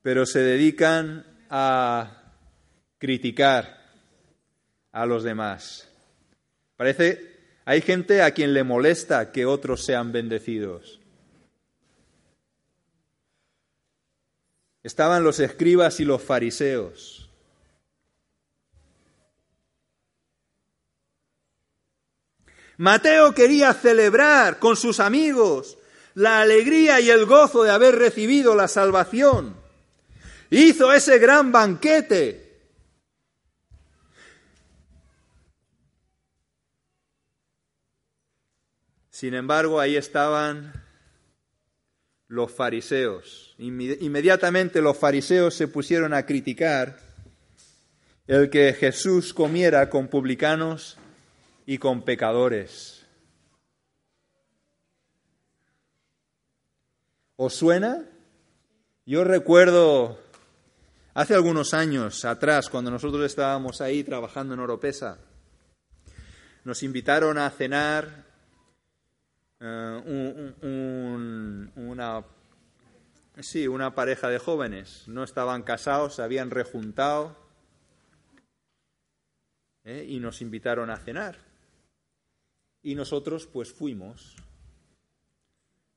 pero 0.00 0.24
se 0.24 0.38
dedican 0.38 1.26
a 1.50 2.32
criticar 2.96 3.81
a 4.92 5.06
los 5.06 5.24
demás. 5.24 5.88
Parece, 6.76 7.36
hay 7.64 7.80
gente 7.80 8.22
a 8.22 8.30
quien 8.32 8.54
le 8.54 8.62
molesta 8.62 9.32
que 9.32 9.46
otros 9.46 9.84
sean 9.84 10.12
bendecidos. 10.12 11.00
estaban 14.82 15.22
los 15.22 15.38
escribas 15.40 16.00
y 16.00 16.04
los 16.04 16.22
fariseos. 16.22 17.28
Mateo 22.78 23.32
quería 23.32 23.74
celebrar 23.74 24.58
con 24.58 24.76
sus 24.76 24.98
amigos 24.98 25.78
la 26.14 26.40
alegría 26.40 27.00
y 27.00 27.10
el 27.10 27.26
gozo 27.26 27.62
de 27.62 27.70
haber 27.70 27.96
recibido 27.96 28.56
la 28.56 28.66
salvación. 28.66 29.54
Hizo 30.50 30.92
ese 30.92 31.18
gran 31.18 31.52
banquete. 31.52 32.41
Sin 39.22 39.34
embargo, 39.34 39.78
ahí 39.78 39.94
estaban 39.94 40.72
los 42.26 42.50
fariseos. 42.50 43.54
Inmediatamente 43.56 44.82
los 44.82 44.98
fariseos 44.98 45.54
se 45.54 45.68
pusieron 45.68 46.12
a 46.12 46.26
criticar 46.26 46.98
el 48.26 48.50
que 48.50 48.72
Jesús 48.72 49.32
comiera 49.32 49.88
con 49.88 50.08
publicanos 50.08 50.98
y 51.66 51.78
con 51.78 52.02
pecadores. 52.02 53.06
¿Os 57.36 57.54
suena? 57.54 58.04
Yo 59.06 59.22
recuerdo 59.22 60.18
hace 61.14 61.34
algunos 61.34 61.74
años 61.74 62.24
atrás, 62.24 62.68
cuando 62.68 62.90
nosotros 62.90 63.24
estábamos 63.24 63.80
ahí 63.80 64.02
trabajando 64.02 64.54
en 64.54 64.58
Oropesa, 64.58 65.18
nos 66.64 66.82
invitaron 66.82 67.38
a 67.38 67.48
cenar 67.50 68.31
eh, 69.64 71.70
una, 71.76 72.24
sí, 73.38 73.68
una 73.68 73.94
pareja 73.94 74.28
de 74.28 74.38
jóvenes. 74.38 75.04
No 75.06 75.22
estaban 75.22 75.62
casados, 75.62 76.16
se 76.16 76.22
habían 76.22 76.50
rejuntado 76.50 77.36
¿eh? 79.84 80.04
y 80.08 80.18
nos 80.18 80.42
invitaron 80.42 80.90
a 80.90 80.96
cenar. 80.96 81.36
Y 82.82 82.96
nosotros 82.96 83.46
pues 83.46 83.72
fuimos. 83.72 84.36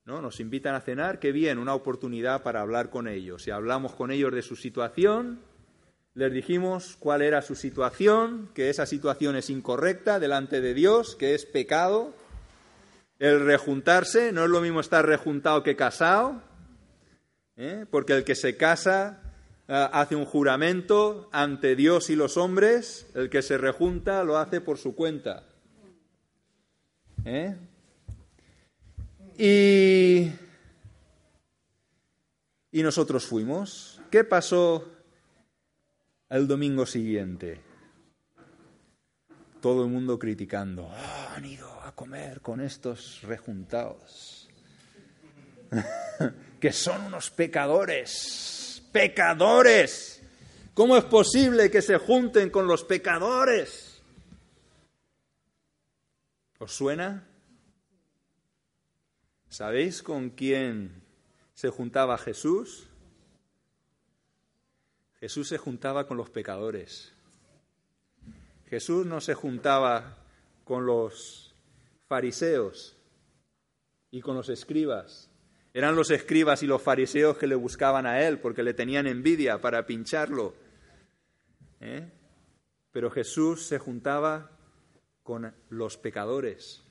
¿No? 0.04 0.22
Nos 0.22 0.38
invitan 0.38 0.76
a 0.76 0.80
cenar, 0.80 1.18
qué 1.18 1.32
bien, 1.32 1.58
una 1.58 1.74
oportunidad 1.74 2.44
para 2.44 2.60
hablar 2.60 2.90
con 2.90 3.08
ellos. 3.08 3.48
Y 3.48 3.50
hablamos 3.50 3.96
con 3.96 4.12
ellos 4.12 4.32
de 4.32 4.42
su 4.42 4.54
situación, 4.54 5.40
les 6.14 6.32
dijimos 6.32 6.96
cuál 7.00 7.22
era 7.22 7.42
su 7.42 7.56
situación, 7.56 8.48
que 8.54 8.70
esa 8.70 8.86
situación 8.86 9.34
es 9.34 9.50
incorrecta 9.50 10.20
delante 10.20 10.60
de 10.60 10.74
Dios, 10.74 11.16
que 11.16 11.34
es 11.34 11.44
pecado, 11.44 12.14
el 13.18 13.44
rejuntarse 13.44 14.32
no 14.32 14.44
es 14.44 14.50
lo 14.50 14.60
mismo 14.60 14.80
estar 14.80 15.06
rejuntado 15.06 15.62
que 15.62 15.76
casado, 15.76 16.42
¿eh? 17.56 17.86
porque 17.90 18.14
el 18.14 18.24
que 18.24 18.34
se 18.34 18.56
casa 18.56 19.22
eh, 19.68 19.88
hace 19.92 20.16
un 20.16 20.24
juramento 20.24 21.28
ante 21.32 21.76
Dios 21.76 22.10
y 22.10 22.16
los 22.16 22.36
hombres, 22.36 23.06
el 23.14 23.30
que 23.30 23.42
se 23.42 23.58
rejunta 23.58 24.22
lo 24.22 24.36
hace 24.36 24.60
por 24.60 24.78
su 24.78 24.94
cuenta. 24.94 25.44
¿Eh? 27.24 27.56
Y, 29.38 30.30
y 32.70 32.82
nosotros 32.82 33.26
fuimos. 33.26 34.00
¿Qué 34.10 34.24
pasó 34.24 34.84
el 36.28 36.46
domingo 36.46 36.86
siguiente? 36.86 37.65
Todo 39.66 39.82
el 39.82 39.90
mundo 39.90 40.16
criticando. 40.16 40.88
Ah, 40.92 41.34
han 41.34 41.44
ido 41.44 41.76
comer 41.96 42.40
con 42.40 42.60
estos 42.60 43.20
rejuntados, 43.22 44.48
que 46.60 46.72
son 46.72 47.06
unos 47.06 47.32
pecadores, 47.32 48.80
pecadores. 48.92 50.22
¿Cómo 50.72 50.96
es 50.96 51.02
posible 51.02 51.68
que 51.68 51.82
se 51.82 51.98
junten 51.98 52.48
con 52.48 52.68
los 52.68 52.84
pecadores? 52.84 54.00
¿Os 56.60 56.72
suena? 56.72 57.26
¿Sabéis 59.48 60.00
con 60.00 60.30
quién 60.30 61.02
se 61.54 61.70
juntaba 61.70 62.16
Jesús? 62.18 62.86
Jesús 65.18 65.48
se 65.48 65.58
juntaba 65.58 66.06
con 66.06 66.16
los 66.18 66.30
pecadores. 66.30 67.15
Jesús 68.68 69.06
no 69.06 69.20
se 69.20 69.34
juntaba 69.34 70.16
con 70.64 70.86
los 70.86 71.54
fariseos 72.08 72.96
y 74.10 74.20
con 74.20 74.36
los 74.36 74.48
escribas. 74.48 75.30
Eran 75.72 75.94
los 75.94 76.10
escribas 76.10 76.62
y 76.62 76.66
los 76.66 76.82
fariseos 76.82 77.36
que 77.36 77.46
le 77.46 77.54
buscaban 77.54 78.06
a 78.06 78.26
él 78.26 78.38
porque 78.38 78.62
le 78.62 78.74
tenían 78.74 79.06
envidia 79.06 79.60
para 79.60 79.86
pincharlo. 79.86 80.54
¿Eh? 81.80 82.10
Pero 82.92 83.10
Jesús 83.10 83.66
se 83.66 83.78
juntaba 83.78 84.50
con 85.22 85.54
los 85.68 85.96
pecadores. 85.96 86.82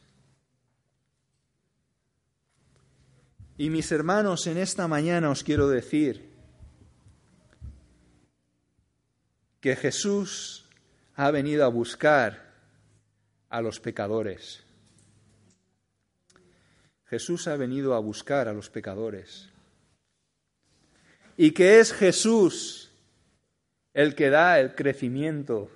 Y 3.58 3.70
mis 3.70 3.92
hermanos, 3.92 4.48
en 4.48 4.58
esta 4.58 4.88
mañana 4.88 5.30
os 5.30 5.44
quiero 5.44 5.68
decir 5.70 6.30
que 9.62 9.76
Jesús 9.76 10.65
ha 11.16 11.32
venido 11.32 11.66
a 11.66 11.70
buscar 11.70 12.54
a 13.50 13.62
los 13.62 13.80
pecadores. 13.80 14.64
Jesús 17.06 17.48
ha 17.48 17.56
venido 17.56 17.94
a 17.94 18.00
buscar 18.00 18.48
a 18.48 18.54
los 18.54 18.70
pecadores. 18.70 19.50
Y 21.38 21.52
que 21.52 21.80
es 21.80 21.94
Jesús 21.94 22.92
el 23.94 24.16
que 24.16 24.30
da 24.30 24.60
el 24.60 24.76
crecimiento. 24.76 25.70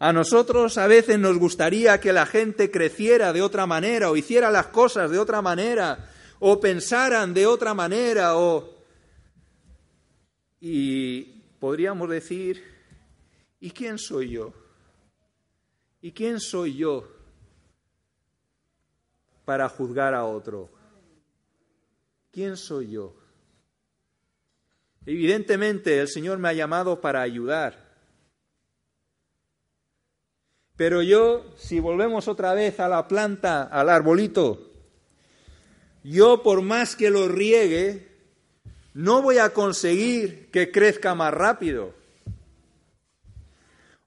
A 0.00 0.12
nosotros 0.12 0.78
a 0.78 0.86
veces 0.86 1.18
nos 1.18 1.38
gustaría 1.38 2.00
que 2.00 2.12
la 2.12 2.26
gente 2.26 2.70
creciera 2.70 3.32
de 3.32 3.42
otra 3.42 3.66
manera 3.66 4.10
o 4.10 4.16
hiciera 4.16 4.50
las 4.50 4.68
cosas 4.68 5.10
de 5.10 5.18
otra 5.18 5.42
manera 5.42 6.08
o 6.40 6.60
pensaran 6.60 7.34
de 7.34 7.46
otra 7.46 7.74
manera 7.74 8.36
o... 8.36 8.76
Y 10.60 11.22
podríamos 11.60 12.08
decir, 12.08 12.77
¿y 13.60 13.70
quién 13.70 13.98
soy 13.98 14.30
yo? 14.30 14.52
¿Y 16.00 16.12
quién 16.12 16.40
soy 16.40 16.76
yo 16.76 17.08
para 19.44 19.68
juzgar 19.68 20.14
a 20.14 20.24
otro? 20.24 20.70
¿Quién 22.30 22.56
soy 22.56 22.90
yo? 22.90 23.14
Evidentemente 25.06 25.98
el 25.98 26.08
Señor 26.08 26.38
me 26.38 26.48
ha 26.48 26.52
llamado 26.52 27.00
para 27.00 27.22
ayudar. 27.22 27.88
Pero 30.76 31.02
yo, 31.02 31.44
si 31.56 31.80
volvemos 31.80 32.28
otra 32.28 32.54
vez 32.54 32.78
a 32.78 32.88
la 32.88 33.08
planta, 33.08 33.64
al 33.64 33.88
arbolito, 33.88 34.70
yo 36.04 36.42
por 36.44 36.62
más 36.62 36.94
que 36.94 37.10
lo 37.10 37.26
riegue, 37.26 38.06
no 38.94 39.20
voy 39.20 39.38
a 39.38 39.52
conseguir 39.52 40.50
que 40.52 40.70
crezca 40.70 41.16
más 41.16 41.34
rápido. 41.34 41.97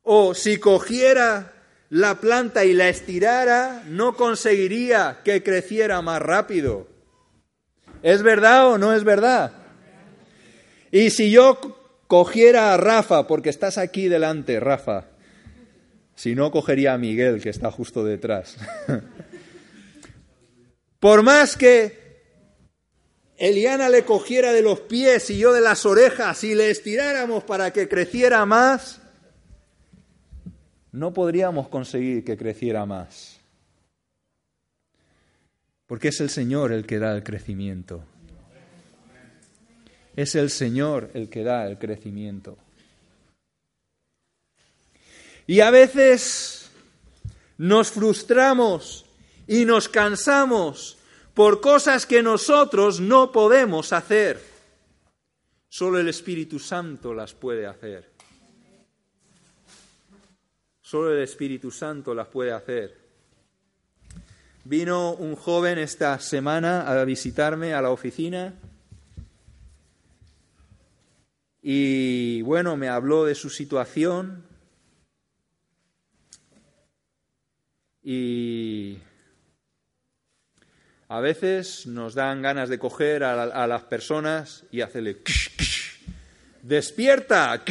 O 0.03 0.33
si 0.33 0.57
cogiera 0.57 1.53
la 1.89 2.19
planta 2.19 2.65
y 2.65 2.73
la 2.73 2.89
estirara, 2.89 3.83
no 3.87 4.15
conseguiría 4.15 5.19
que 5.23 5.43
creciera 5.43 6.01
más 6.01 6.21
rápido. 6.21 6.87
¿Es 8.01 8.23
verdad 8.23 8.69
o 8.69 8.77
no 8.77 8.93
es 8.93 9.03
verdad? 9.03 9.51
Y 10.91 11.09
si 11.11 11.31
yo 11.31 11.59
cogiera 12.07 12.73
a 12.73 12.77
Rafa, 12.77 13.27
porque 13.27 13.49
estás 13.49 13.77
aquí 13.77 14.07
delante, 14.07 14.59
Rafa, 14.59 15.05
si 16.15 16.35
no 16.35 16.51
cogería 16.51 16.93
a 16.93 16.97
Miguel, 16.97 17.41
que 17.41 17.49
está 17.49 17.71
justo 17.71 18.03
detrás. 18.03 18.57
Por 20.99 21.23
más 21.23 21.57
que 21.57 21.99
Eliana 23.37 23.89
le 23.89 24.05
cogiera 24.05 24.53
de 24.53 24.61
los 24.61 24.81
pies 24.81 25.29
y 25.31 25.39
yo 25.39 25.51
de 25.51 25.61
las 25.61 25.85
orejas 25.85 26.43
y 26.43 26.53
le 26.53 26.69
estiráramos 26.69 27.43
para 27.43 27.73
que 27.73 27.87
creciera 27.87 28.45
más, 28.45 29.00
no 30.91 31.13
podríamos 31.13 31.67
conseguir 31.69 32.23
que 32.23 32.37
creciera 32.37 32.85
más. 32.85 33.39
Porque 35.87 36.09
es 36.09 36.21
el 36.21 36.29
Señor 36.29 36.71
el 36.71 36.85
que 36.85 36.99
da 36.99 37.15
el 37.15 37.23
crecimiento. 37.23 38.03
Es 40.15 40.35
el 40.35 40.49
Señor 40.49 41.11
el 41.13 41.29
que 41.29 41.43
da 41.43 41.67
el 41.67 41.77
crecimiento. 41.77 42.57
Y 45.47 45.59
a 45.61 45.71
veces 45.71 46.69
nos 47.57 47.91
frustramos 47.91 49.05
y 49.47 49.65
nos 49.65 49.89
cansamos 49.89 50.97
por 51.33 51.61
cosas 51.61 52.05
que 52.05 52.21
nosotros 52.21 52.99
no 52.99 53.31
podemos 53.31 53.93
hacer. 53.93 54.41
Solo 55.69 55.99
el 55.99 56.09
Espíritu 56.09 56.59
Santo 56.59 57.13
las 57.13 57.33
puede 57.33 57.65
hacer. 57.65 58.10
Solo 60.91 61.13
el 61.13 61.23
Espíritu 61.23 61.71
Santo 61.71 62.13
las 62.13 62.27
puede 62.27 62.51
hacer. 62.51 62.97
Vino 64.65 65.13
un 65.13 65.37
joven 65.37 65.77
esta 65.77 66.19
semana 66.19 66.81
a 66.81 67.05
visitarme 67.05 67.73
a 67.73 67.81
la 67.81 67.91
oficina 67.91 68.53
y 71.61 72.41
bueno, 72.41 72.75
me 72.75 72.89
habló 72.89 73.23
de 73.23 73.35
su 73.35 73.49
situación 73.49 74.43
y 78.03 78.97
a 81.07 81.21
veces 81.21 81.87
nos 81.87 82.15
dan 82.15 82.41
ganas 82.41 82.67
de 82.67 82.79
coger 82.79 83.23
a, 83.23 83.65
las 83.65 83.83
personas 83.83 84.65
y 84.71 84.81
hacerle 84.81 85.19
despierta, 86.61 87.63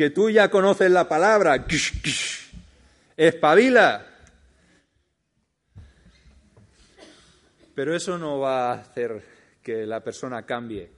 que 0.00 0.08
tú 0.08 0.30
ya 0.30 0.50
conoces 0.50 0.90
la 0.90 1.06
palabra, 1.06 1.66
espabila. 3.18 4.06
Pero 7.74 7.94
eso 7.94 8.16
no 8.16 8.38
va 8.38 8.70
a 8.70 8.80
hacer 8.80 9.22
que 9.62 9.84
la 9.84 10.02
persona 10.02 10.46
cambie. 10.46 10.90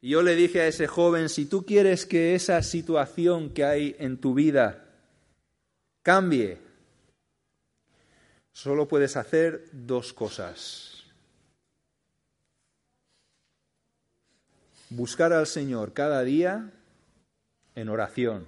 Y 0.00 0.08
yo 0.08 0.22
le 0.22 0.34
dije 0.34 0.62
a 0.62 0.66
ese 0.66 0.88
joven, 0.88 1.28
si 1.28 1.46
tú 1.46 1.64
quieres 1.64 2.06
que 2.06 2.34
esa 2.34 2.60
situación 2.64 3.50
que 3.50 3.64
hay 3.64 3.94
en 4.00 4.20
tu 4.20 4.34
vida 4.34 4.84
cambie, 6.02 6.58
solo 8.50 8.88
puedes 8.88 9.16
hacer 9.16 9.68
dos 9.70 10.12
cosas. 10.12 10.93
Buscar 14.94 15.32
al 15.32 15.46
Señor 15.46 15.92
cada 15.92 16.22
día 16.22 16.70
en 17.74 17.88
oración 17.88 18.46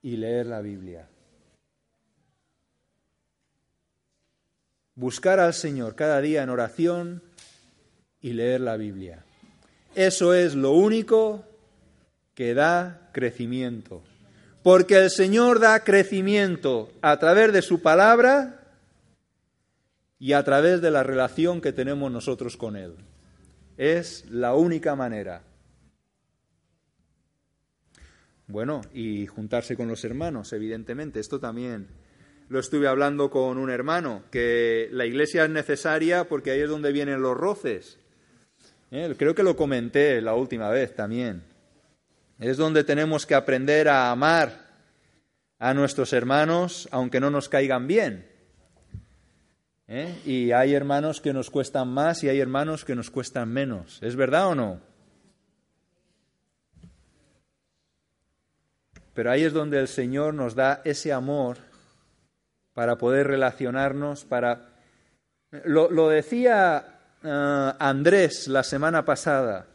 y 0.00 0.16
leer 0.16 0.46
la 0.46 0.60
Biblia. 0.62 1.08
Buscar 4.94 5.40
al 5.40 5.52
Señor 5.52 5.94
cada 5.94 6.20
día 6.22 6.42
en 6.42 6.48
oración 6.48 7.22
y 8.22 8.32
leer 8.32 8.62
la 8.62 8.78
Biblia. 8.78 9.24
Eso 9.94 10.32
es 10.32 10.54
lo 10.54 10.72
único 10.72 11.44
que 12.34 12.54
da 12.54 13.10
crecimiento 13.12 14.02
porque 14.66 14.96
el 14.96 15.10
Señor 15.10 15.60
da 15.60 15.84
crecimiento 15.84 16.90
a 17.00 17.20
través 17.20 17.52
de 17.52 17.62
su 17.62 17.82
palabra 17.82 18.62
y 20.18 20.32
a 20.32 20.42
través 20.42 20.80
de 20.80 20.90
la 20.90 21.04
relación 21.04 21.60
que 21.60 21.72
tenemos 21.72 22.10
nosotros 22.10 22.56
con 22.56 22.74
Él. 22.74 22.96
Es 23.76 24.24
la 24.30 24.54
única 24.54 24.96
manera. 24.96 25.42
Bueno, 28.48 28.82
y 28.92 29.26
juntarse 29.26 29.76
con 29.76 29.88
los 29.88 30.04
hermanos, 30.04 30.52
evidentemente. 30.52 31.20
Esto 31.20 31.40
también 31.40 31.88
lo 32.48 32.60
estuve 32.60 32.86
hablando 32.86 33.28
con 33.28 33.58
un 33.58 33.70
hermano, 33.70 34.22
que 34.30 34.88
la 34.92 35.04
iglesia 35.04 35.44
es 35.44 35.50
necesaria 35.50 36.28
porque 36.28 36.52
ahí 36.52 36.60
es 36.60 36.68
donde 36.68 36.92
vienen 36.92 37.20
los 37.20 37.36
roces. 37.36 37.98
¿Eh? 38.92 39.14
Creo 39.18 39.34
que 39.34 39.42
lo 39.42 39.56
comenté 39.56 40.20
la 40.20 40.34
última 40.34 40.70
vez 40.70 40.94
también. 40.94 41.42
Es 42.38 42.56
donde 42.56 42.84
tenemos 42.84 43.26
que 43.26 43.34
aprender 43.34 43.88
a 43.88 44.10
amar 44.10 44.66
a 45.58 45.74
nuestros 45.74 46.12
hermanos 46.12 46.88
aunque 46.92 47.18
no 47.18 47.30
nos 47.30 47.48
caigan 47.48 47.86
bien. 47.86 48.35
¿Eh? 49.88 50.20
Y 50.24 50.50
hay 50.50 50.74
hermanos 50.74 51.20
que 51.20 51.32
nos 51.32 51.50
cuestan 51.50 51.88
más 51.88 52.24
y 52.24 52.28
hay 52.28 52.40
hermanos 52.40 52.84
que 52.84 52.96
nos 52.96 53.10
cuestan 53.10 53.48
menos. 53.48 53.98
¿Es 54.02 54.16
verdad 54.16 54.48
o 54.48 54.54
no? 54.54 54.80
Pero 59.14 59.30
ahí 59.30 59.44
es 59.44 59.52
donde 59.52 59.78
el 59.78 59.88
Señor 59.88 60.34
nos 60.34 60.54
da 60.54 60.82
ese 60.84 61.12
amor 61.12 61.58
para 62.74 62.98
poder 62.98 63.28
relacionarnos, 63.28 64.24
para... 64.24 64.72
Lo, 65.64 66.08
decía 66.08 66.98
eh, 67.22 67.72
Andrés 67.78 68.48
la 68.48 68.62
semana 68.64 69.04
pasada. 69.04 69.66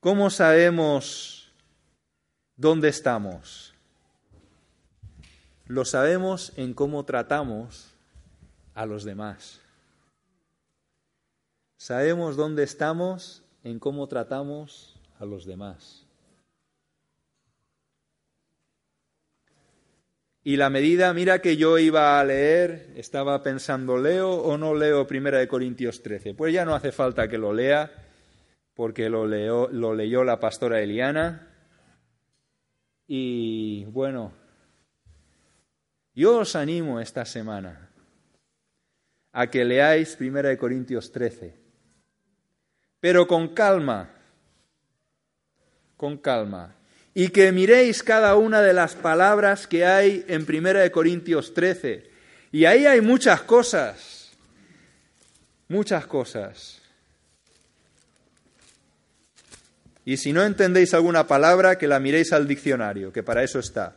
¿Cómo 0.00 0.28
sabemos 0.28 1.52
dónde 2.56 2.88
estamos? 2.88 3.72
Lo 5.66 5.84
sabemos 5.84 6.52
en 6.56 6.74
cómo 6.74 7.04
tratamos 7.04 7.91
a 8.74 8.86
los 8.86 9.04
demás. 9.04 9.60
Sabemos 11.76 12.36
dónde 12.36 12.62
estamos 12.62 13.42
en 13.64 13.78
cómo 13.78 14.06
tratamos 14.06 15.00
a 15.18 15.24
los 15.24 15.44
demás. 15.44 16.06
Y 20.44 20.56
la 20.56 20.70
medida, 20.70 21.12
mira 21.14 21.40
que 21.40 21.56
yo 21.56 21.78
iba 21.78 22.18
a 22.18 22.24
leer, 22.24 22.92
estaba 22.96 23.42
pensando, 23.42 23.96
¿leo 23.96 24.30
o 24.30 24.58
no 24.58 24.74
leo 24.74 25.06
Primera 25.06 25.38
de 25.38 25.46
Corintios 25.46 26.02
13? 26.02 26.34
Pues 26.34 26.52
ya 26.52 26.64
no 26.64 26.74
hace 26.74 26.90
falta 26.90 27.28
que 27.28 27.38
lo 27.38 27.52
lea, 27.52 27.92
porque 28.74 29.08
lo, 29.08 29.26
lo 29.26 29.94
leyó 29.94 30.24
la 30.24 30.40
pastora 30.40 30.80
Eliana. 30.80 31.48
Y 33.06 33.84
bueno, 33.84 34.32
yo 36.14 36.38
os 36.38 36.56
animo 36.56 36.98
esta 36.98 37.24
semana 37.24 37.91
a 39.32 39.46
que 39.48 39.64
leáis 39.64 40.16
Primera 40.16 40.50
de 40.50 40.58
Corintios 40.58 41.10
13, 41.10 41.54
pero 43.00 43.26
con 43.26 43.48
calma, 43.48 44.10
con 45.96 46.18
calma 46.18 46.76
y 47.14 47.28
que 47.28 47.52
miréis 47.52 48.02
cada 48.02 48.36
una 48.36 48.62
de 48.62 48.72
las 48.72 48.94
palabras 48.94 49.66
que 49.66 49.84
hay 49.84 50.24
en 50.28 50.46
Primera 50.46 50.80
de 50.80 50.90
Corintios 50.90 51.52
13. 51.52 52.10
Y 52.52 52.64
ahí 52.64 52.86
hay 52.86 53.00
muchas 53.00 53.42
cosas, 53.42 54.30
muchas 55.68 56.06
cosas. 56.06 56.80
Y 60.04 60.16
si 60.16 60.32
no 60.32 60.42
entendéis 60.42 60.94
alguna 60.94 61.26
palabra, 61.26 61.78
que 61.78 61.86
la 61.86 62.00
miréis 62.00 62.32
al 62.32 62.48
diccionario, 62.48 63.12
que 63.12 63.22
para 63.22 63.44
eso 63.44 63.58
está. 63.58 63.96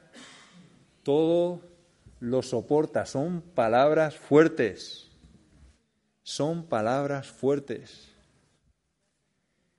todo 1.03 1.61
lo 2.19 2.41
soporta. 2.41 3.05
Son 3.05 3.41
palabras 3.41 4.15
fuertes. 4.15 5.09
Son 6.23 6.65
palabras 6.65 7.27
fuertes. 7.27 8.09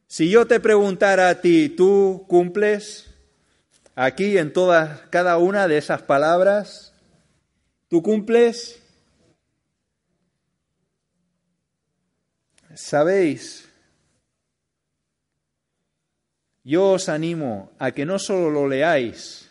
Si 0.06 0.28
yo 0.28 0.46
te 0.46 0.60
preguntara 0.60 1.30
a 1.30 1.40
ti, 1.40 1.70
¿tú 1.70 2.26
cumples 2.28 3.08
aquí 3.94 4.36
en 4.36 4.52
todas, 4.52 5.00
cada 5.08 5.38
una 5.38 5.68
de 5.68 5.78
esas 5.78 6.02
palabras? 6.02 6.92
¿Tú 7.88 8.02
cumples? 8.02 8.82
Sabéis, 12.74 13.68
yo 16.64 16.92
os 16.92 17.08
animo 17.08 17.70
a 17.78 17.92
que 17.92 18.06
no 18.06 18.18
solo 18.18 18.50
lo 18.50 18.68
leáis, 18.68 19.50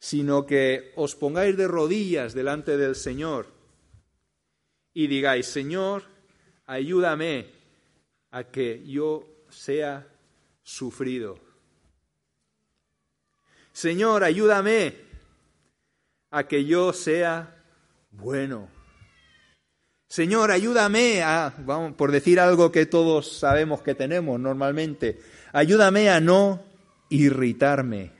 sino 0.00 0.46
que 0.46 0.92
os 0.96 1.14
pongáis 1.14 1.56
de 1.56 1.68
rodillas 1.68 2.34
delante 2.34 2.76
del 2.76 2.96
Señor 2.96 3.60
y 4.92 5.06
digáis, 5.06 5.46
Señor, 5.46 6.04
ayúdame 6.66 7.46
a 8.30 8.44
que 8.44 8.82
yo 8.86 9.26
sea 9.48 10.06
sufrido. 10.62 11.38
Señor, 13.72 14.24
ayúdame 14.24 14.94
a 16.30 16.48
que 16.48 16.64
yo 16.64 16.92
sea 16.92 17.62
bueno. 18.10 18.68
Señor, 20.08 20.50
ayúdame 20.50 21.22
a, 21.22 21.54
vamos, 21.58 21.94
por 21.94 22.10
decir 22.10 22.40
algo 22.40 22.72
que 22.72 22.86
todos 22.86 23.38
sabemos 23.38 23.82
que 23.82 23.94
tenemos 23.94 24.40
normalmente, 24.40 25.20
ayúdame 25.52 26.10
a 26.10 26.20
no 26.20 26.64
irritarme. 27.10 28.19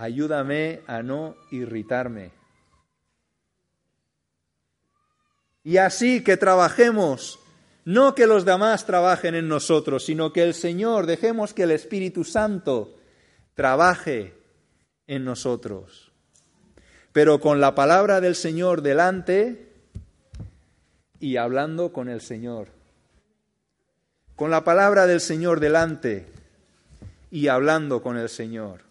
Ayúdame 0.00 0.80
a 0.86 1.02
no 1.02 1.36
irritarme. 1.50 2.30
Y 5.62 5.76
así 5.76 6.24
que 6.24 6.38
trabajemos 6.38 7.38
no 7.84 8.14
que 8.14 8.26
los 8.26 8.46
demás 8.46 8.86
trabajen 8.86 9.34
en 9.34 9.46
nosotros, 9.46 10.06
sino 10.06 10.32
que 10.32 10.42
el 10.42 10.54
Señor, 10.54 11.04
dejemos 11.04 11.52
que 11.52 11.64
el 11.64 11.70
Espíritu 11.70 12.24
Santo 12.24 12.96
trabaje 13.52 14.32
en 15.06 15.26
nosotros. 15.26 16.10
Pero 17.12 17.38
con 17.38 17.60
la 17.60 17.74
palabra 17.74 18.22
del 18.22 18.36
Señor 18.36 18.80
delante 18.80 19.70
y 21.18 21.36
hablando 21.36 21.92
con 21.92 22.08
el 22.08 22.22
Señor. 22.22 22.68
Con 24.34 24.50
la 24.50 24.64
palabra 24.64 25.06
del 25.06 25.20
Señor 25.20 25.60
delante 25.60 26.26
y 27.30 27.48
hablando 27.48 28.02
con 28.02 28.16
el 28.16 28.30
Señor. 28.30 28.89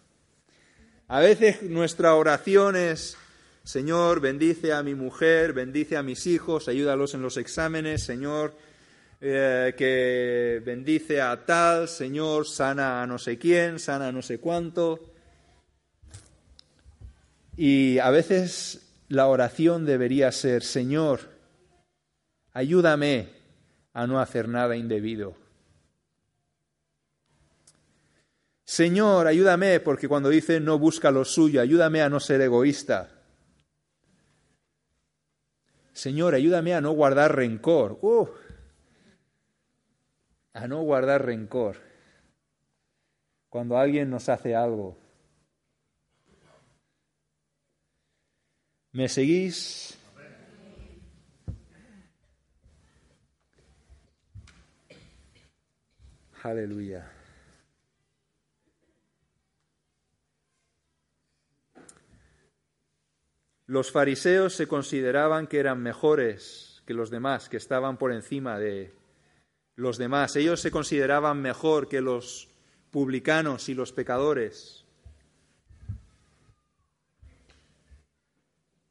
A 1.12 1.18
veces 1.18 1.64
nuestra 1.64 2.14
oración 2.14 2.76
es, 2.76 3.16
Señor, 3.64 4.20
bendice 4.20 4.72
a 4.72 4.84
mi 4.84 4.94
mujer, 4.94 5.52
bendice 5.52 5.96
a 5.96 6.04
mis 6.04 6.24
hijos, 6.28 6.68
ayúdalos 6.68 7.14
en 7.14 7.22
los 7.22 7.36
exámenes, 7.36 8.04
Señor, 8.04 8.54
eh, 9.20 9.74
que 9.76 10.62
bendice 10.64 11.20
a 11.20 11.44
tal, 11.44 11.88
Señor, 11.88 12.46
sana 12.46 13.02
a 13.02 13.08
no 13.08 13.18
sé 13.18 13.38
quién, 13.38 13.80
sana 13.80 14.06
a 14.06 14.12
no 14.12 14.22
sé 14.22 14.38
cuánto. 14.38 15.00
Y 17.56 17.98
a 17.98 18.10
veces 18.10 18.92
la 19.08 19.26
oración 19.26 19.84
debería 19.86 20.30
ser, 20.30 20.62
Señor, 20.62 21.22
ayúdame 22.52 23.30
a 23.94 24.06
no 24.06 24.20
hacer 24.20 24.46
nada 24.46 24.76
indebido. 24.76 25.39
Señor, 28.70 29.26
ayúdame, 29.26 29.80
porque 29.80 30.06
cuando 30.06 30.28
dice 30.28 30.60
no 30.60 30.78
busca 30.78 31.10
lo 31.10 31.24
suyo, 31.24 31.60
ayúdame 31.60 32.02
a 32.02 32.08
no 32.08 32.20
ser 32.20 32.40
egoísta. 32.40 33.10
Señor, 35.92 36.36
ayúdame 36.36 36.72
a 36.74 36.80
no 36.80 36.92
guardar 36.92 37.34
rencor. 37.34 37.98
Uh, 38.00 38.28
a 40.52 40.68
no 40.68 40.82
guardar 40.82 41.26
rencor 41.26 41.78
cuando 43.48 43.76
alguien 43.76 44.08
nos 44.08 44.28
hace 44.28 44.54
algo. 44.54 44.96
¿Me 48.92 49.08
seguís? 49.08 49.98
Aleluya. 56.44 57.19
Los 63.70 63.92
fariseos 63.92 64.56
se 64.56 64.66
consideraban 64.66 65.46
que 65.46 65.60
eran 65.60 65.80
mejores 65.80 66.82
que 66.84 66.92
los 66.92 67.08
demás, 67.08 67.48
que 67.48 67.56
estaban 67.56 67.98
por 67.98 68.10
encima 68.12 68.58
de, 68.58 68.92
los 69.76 69.96
demás. 69.96 70.34
Ellos 70.34 70.60
se 70.60 70.72
consideraban 70.72 71.40
mejor 71.40 71.88
que 71.88 72.00
los 72.00 72.48
publicanos 72.90 73.68
y 73.68 73.74
los 73.74 73.92
pecadores. 73.92 74.84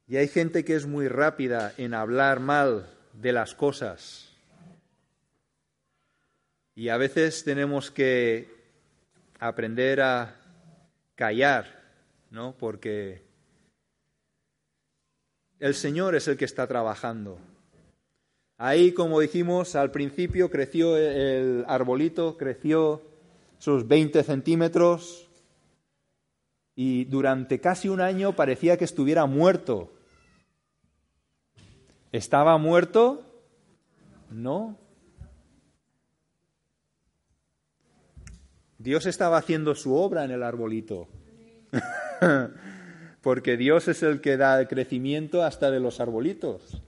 Y 0.07 0.15
hay 0.15 0.29
gente 0.29 0.63
que 0.63 0.75
es 0.75 0.87
muy 0.87 1.09
rápida 1.09 1.73
en 1.75 1.93
hablar 1.93 2.39
mal 2.39 2.89
de 3.11 3.33
las 3.33 3.55
cosas. 3.55 4.33
Y 6.73 6.87
a 6.87 6.95
veces 6.95 7.43
tenemos 7.43 7.91
que 7.91 8.47
aprender 9.39 9.99
a 9.99 10.37
callar, 11.15 11.83
¿no? 12.31 12.55
Porque 12.57 13.28
el 15.59 15.75
Señor 15.75 16.15
es 16.15 16.27
el 16.27 16.37
que 16.37 16.45
está 16.45 16.67
trabajando. 16.67 17.37
Ahí, 18.57 18.91
como 18.91 19.19
dijimos, 19.19 19.75
al 19.75 19.91
principio 19.91 20.49
creció 20.49 20.97
el 20.97 21.63
arbolito, 21.67 22.37
creció 22.37 23.01
sus 23.57 23.87
20 23.87 24.23
centímetros 24.23 25.29
y 26.75 27.05
durante 27.05 27.59
casi 27.59 27.89
un 27.89 28.01
año 28.01 28.35
parecía 28.35 28.77
que 28.77 28.85
estuviera 28.85 29.25
muerto. 29.25 29.91
¿Estaba 32.11 32.57
muerto? 32.57 33.21
No. 34.29 34.77
Dios 38.77 39.05
estaba 39.05 39.37
haciendo 39.37 39.75
su 39.75 39.93
obra 39.93 40.23
en 40.23 40.31
el 40.31 40.41
arbolito. 40.41 41.07
Porque 43.21 43.57
Dios 43.57 43.87
es 43.87 44.03
el 44.03 44.21
que 44.21 44.37
da 44.37 44.59
el 44.59 44.67
crecimiento 44.67 45.43
hasta 45.43 45.71
de 45.71 45.79
los 45.79 45.99
arbolitos. 45.99 46.81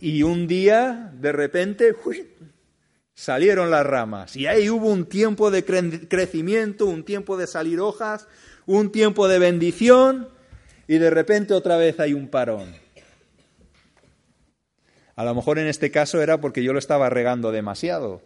y 0.00 0.22
un 0.22 0.46
día, 0.46 1.10
de 1.18 1.32
repente, 1.32 1.94
salieron 3.14 3.70
las 3.70 3.86
ramas. 3.86 4.36
Y 4.36 4.46
ahí 4.46 4.68
hubo 4.68 4.88
un 4.88 5.06
tiempo 5.06 5.50
de 5.50 5.64
crecimiento, 5.64 6.86
un 6.86 7.04
tiempo 7.04 7.36
de 7.36 7.46
salir 7.46 7.80
hojas, 7.80 8.28
un 8.66 8.92
tiempo 8.92 9.26
de 9.26 9.38
bendición, 9.38 10.28
y 10.86 10.98
de 10.98 11.10
repente 11.10 11.54
otra 11.54 11.76
vez 11.76 11.98
hay 11.98 12.12
un 12.12 12.28
parón. 12.28 12.74
A 15.16 15.24
lo 15.24 15.34
mejor 15.34 15.58
en 15.58 15.66
este 15.66 15.90
caso 15.90 16.22
era 16.22 16.40
porque 16.40 16.62
yo 16.62 16.74
lo 16.74 16.78
estaba 16.78 17.08
regando 17.08 17.50
demasiado. 17.50 18.20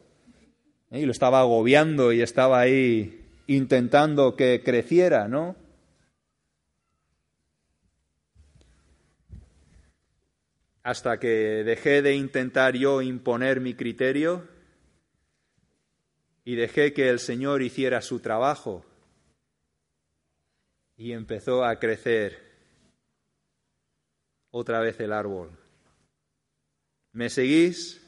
¿eh? 0.91 1.01
Y 1.01 1.07
lo 1.07 1.13
estaba 1.13 1.41
agobiando 1.41 2.13
y 2.13 2.21
estaba 2.21 2.59
ahí 2.59 3.25
intentando 3.47 4.35
que 4.35 4.63
creciera, 4.65 5.29
¿no? 5.29 5.55
Hasta 10.83 11.19
que 11.19 11.63
dejé 11.65 12.03
de 12.03 12.15
intentar 12.15 12.75
yo 12.75 13.03
imponer 13.03 13.61
mi 13.61 13.75
criterio 13.75 14.49
y 16.45 16.55
dejé 16.55 16.93
que 16.93 17.09
el 17.09 17.19
Señor 17.19 17.63
hiciera 17.63 18.01
su 18.01 18.21
trabajo 18.21 18.85
y 20.97 21.13
empezó 21.13 21.65
a 21.65 21.79
crecer 21.79 22.39
otra 24.51 24.81
vez 24.81 24.99
el 25.01 25.13
árbol. 25.13 25.51
¿Me 27.13 27.29
seguís? 27.29 28.01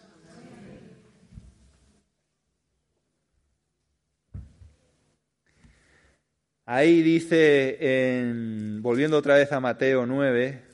Ahí 6.64 7.02
dice, 7.02 7.76
en, 7.80 8.82
volviendo 8.82 9.18
otra 9.18 9.34
vez 9.34 9.52
a 9.52 9.60
Mateo 9.60 10.06
9, 10.06 10.71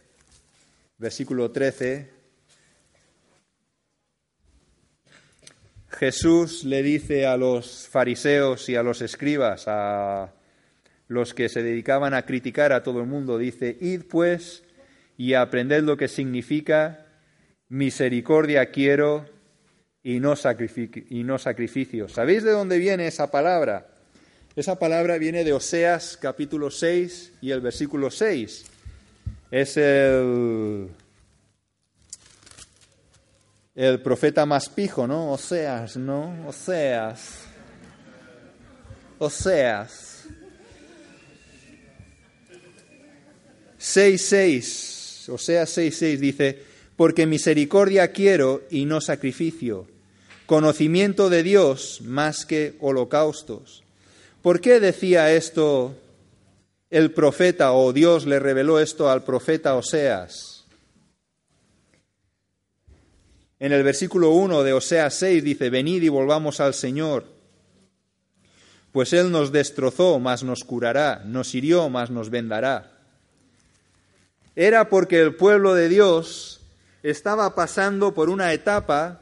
versículo 0.99 1.53
13, 1.53 2.11
Jesús 5.91 6.65
le 6.65 6.83
dice 6.83 7.27
a 7.27 7.37
los 7.37 7.89
fariseos 7.89 8.69
y 8.69 8.77
a 8.77 8.83
los 8.83 9.01
escribas, 9.01 9.65
a 9.69 10.35
los 11.07 11.35
que 11.35 11.49
se 11.49 11.63
dedicaban 11.63 12.15
a 12.15 12.27
criticar 12.27 12.73
a 12.73 12.83
todo 12.83 13.01
el 13.01 13.07
mundo, 13.07 13.39
dice, 13.39 13.77
id 13.81 14.03
pues 14.03 14.65
y 15.17 15.35
aprended 15.35 15.83
lo 15.83 15.97
que 15.97 16.09
significa 16.09 17.07
misericordia 17.69 18.71
quiero 18.71 19.27
y 20.03 20.21
no, 20.21 20.35
y 21.11 21.25
no 21.25 21.39
sacrificio. 21.39 22.09
¿Sabéis 22.09 22.43
de 22.43 22.51
dónde 22.51 22.79
viene 22.79 23.07
esa 23.07 23.31
palabra? 23.31 23.89
Esa 24.57 24.79
palabra 24.79 25.19
viene 25.19 25.45
de 25.45 25.53
Oseas 25.53 26.17
capítulo 26.17 26.71
6 26.71 27.35
y 27.41 27.53
el 27.53 27.61
versículo 27.61 28.11
6. 28.11 28.78
Es 29.51 29.77
el, 29.79 30.89
el 33.75 34.03
profeta 34.03 34.45
más 34.45 34.69
pijo, 34.69 35.07
¿no? 35.07 35.33
Oseas, 35.33 35.97
¿no? 35.97 36.47
Oseas. 36.47 37.45
Oseas. 39.19 40.25
6.6. 43.81 45.33
Oseas 45.33 45.79
6.6 45.79 46.17
dice, 46.19 46.63
porque 46.97 47.27
misericordia 47.27 48.13
quiero 48.13 48.63
y 48.71 48.85
no 48.85 49.01
sacrificio, 49.01 49.87
conocimiento 50.47 51.31
de 51.31 51.43
Dios 51.43 52.01
más 52.03 52.45
que 52.45 52.75
holocaustos. 52.81 53.85
¿Por 54.43 54.61
qué 54.61 54.81
decía 54.81 55.33
esto 55.33 55.95
el 56.91 57.13
profeta 57.13 57.73
o 57.73 57.93
Dios 57.93 58.27
le 58.27 58.39
reveló 58.39 58.81
esto 58.81 59.11
al 59.11 59.25
profeta 59.25 59.75
Oseas? 59.75 60.67
En 63.61 63.73
el 63.73 63.83
versículo 63.83 64.31
1 64.31 64.63
de 64.63 64.73
Oseas 64.73 65.15
6 65.15 65.43
dice, 65.43 65.69
venid 65.71 66.03
y 66.03 66.09
volvamos 66.09 66.61
al 66.61 66.75
Señor, 66.75 67.25
pues 68.93 69.13
Él 69.13 69.31
nos 69.31 69.53
destrozó, 69.53 70.19
mas 70.19 70.45
nos 70.45 70.65
curará, 70.65 71.23
nos 71.25 71.55
hirió, 71.55 71.89
mas 71.89 72.11
nos 72.11 72.31
vendará. 72.31 72.93
Era 74.55 74.89
porque 74.89 75.21
el 75.21 75.35
pueblo 75.35 75.75
de 75.75 75.89
Dios 75.89 76.61
estaba 77.03 77.55
pasando 77.55 78.15
por 78.15 78.29
una 78.31 78.53
etapa 78.53 79.21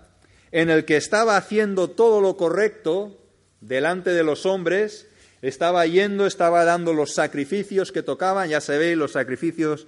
en 0.52 0.70
el 0.70 0.85
que 0.85 0.96
estaba 0.96 1.37
haciendo 1.37 1.90
todo 1.90 2.20
lo 2.20 2.37
correcto 2.37 3.16
delante 3.61 4.11
de 4.11 4.22
los 4.22 4.46
hombres, 4.46 5.07
estaba 5.49 5.87
yendo, 5.87 6.27
estaba 6.27 6.65
dando 6.65 6.93
los 6.93 7.15
sacrificios 7.15 7.93
que 7.93 8.03
tocaban, 8.03 8.49
ya 8.49 8.61
se 8.61 8.79
ve 8.79 8.97
los 8.97 9.13
sacrificios 9.13 9.87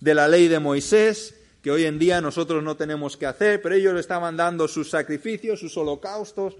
de 0.00 0.14
la 0.14 0.28
ley 0.28 0.48
de 0.48 0.60
Moisés, 0.60 1.34
que 1.62 1.70
hoy 1.70 1.84
en 1.84 1.98
día 1.98 2.20
nosotros 2.20 2.62
no 2.62 2.76
tenemos 2.76 3.16
que 3.16 3.26
hacer, 3.26 3.60
pero 3.60 3.74
ellos 3.74 3.98
estaban 3.98 4.36
dando 4.36 4.68
sus 4.68 4.88
sacrificios, 4.88 5.60
sus 5.60 5.76
holocaustos. 5.76 6.56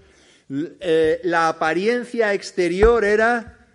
Eh, 0.50 1.20
la 1.24 1.48
apariencia 1.48 2.34
exterior 2.34 3.04
era 3.04 3.66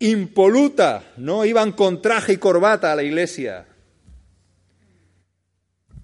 impoluta, 0.00 1.12
no 1.16 1.44
iban 1.44 1.72
con 1.72 2.02
traje 2.02 2.34
y 2.34 2.36
corbata 2.36 2.92
a 2.92 2.96
la 2.96 3.04
iglesia. 3.04 3.66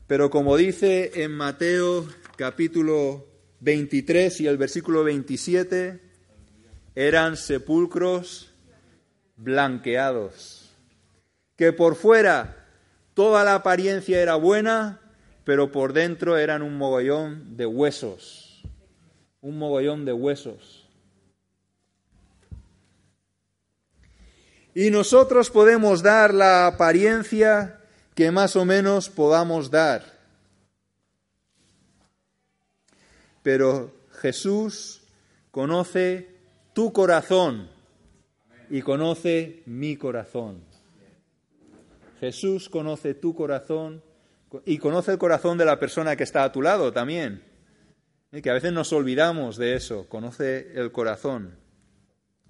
Pero 0.06 0.30
como 0.30 0.56
dice 0.56 1.10
en 1.14 1.32
Mateo 1.32 2.06
capítulo 2.36 3.26
23 3.60 4.40
y 4.42 4.46
el 4.46 4.58
versículo 4.58 5.02
27, 5.02 6.03
eran 6.94 7.36
sepulcros 7.36 8.50
blanqueados, 9.36 10.70
que 11.56 11.72
por 11.72 11.96
fuera 11.96 12.66
toda 13.14 13.44
la 13.44 13.56
apariencia 13.56 14.20
era 14.20 14.36
buena, 14.36 15.00
pero 15.44 15.72
por 15.72 15.92
dentro 15.92 16.36
eran 16.36 16.62
un 16.62 16.76
mogollón 16.76 17.56
de 17.56 17.66
huesos, 17.66 18.62
un 19.40 19.58
mogollón 19.58 20.04
de 20.04 20.12
huesos. 20.12 20.88
Y 24.74 24.90
nosotros 24.90 25.50
podemos 25.50 26.02
dar 26.02 26.34
la 26.34 26.66
apariencia 26.66 27.80
que 28.14 28.30
más 28.32 28.56
o 28.56 28.64
menos 28.64 29.08
podamos 29.08 29.70
dar. 29.70 30.14
Pero 33.42 33.92
Jesús 34.20 35.02
conoce 35.52 36.33
tu 36.74 36.92
corazón 36.92 37.70
y 38.68 38.82
conoce 38.82 39.62
mi 39.66 39.96
corazón. 39.96 40.62
Jesús 42.20 42.68
conoce 42.68 43.14
tu 43.14 43.34
corazón 43.34 44.02
y 44.64 44.78
conoce 44.78 45.12
el 45.12 45.18
corazón 45.18 45.56
de 45.56 45.64
la 45.64 45.78
persona 45.78 46.16
que 46.16 46.24
está 46.24 46.44
a 46.44 46.52
tu 46.52 46.60
lado 46.60 46.92
también. 46.92 47.42
Y 48.32 48.42
que 48.42 48.50
a 48.50 48.54
veces 48.54 48.72
nos 48.72 48.92
olvidamos 48.92 49.56
de 49.56 49.74
eso. 49.74 50.08
Conoce 50.08 50.72
el 50.74 50.90
corazón 50.90 51.56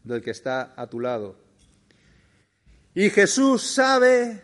del 0.03 0.23
que 0.23 0.31
está 0.31 0.73
a 0.77 0.87
tu 0.87 1.01
lado. 1.01 1.37
Y 2.95 3.11
Jesús 3.11 3.63
sabe 3.63 4.41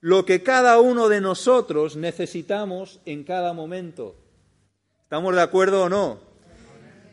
lo 0.00 0.26
que 0.26 0.42
cada 0.42 0.80
uno 0.80 1.08
de 1.08 1.22
nosotros 1.22 1.96
necesitamos 1.96 3.00
en 3.06 3.24
cada 3.24 3.54
momento. 3.54 4.16
¿Estamos 5.02 5.34
de 5.34 5.40
acuerdo 5.40 5.84
o 5.84 5.88
no? 5.88 6.20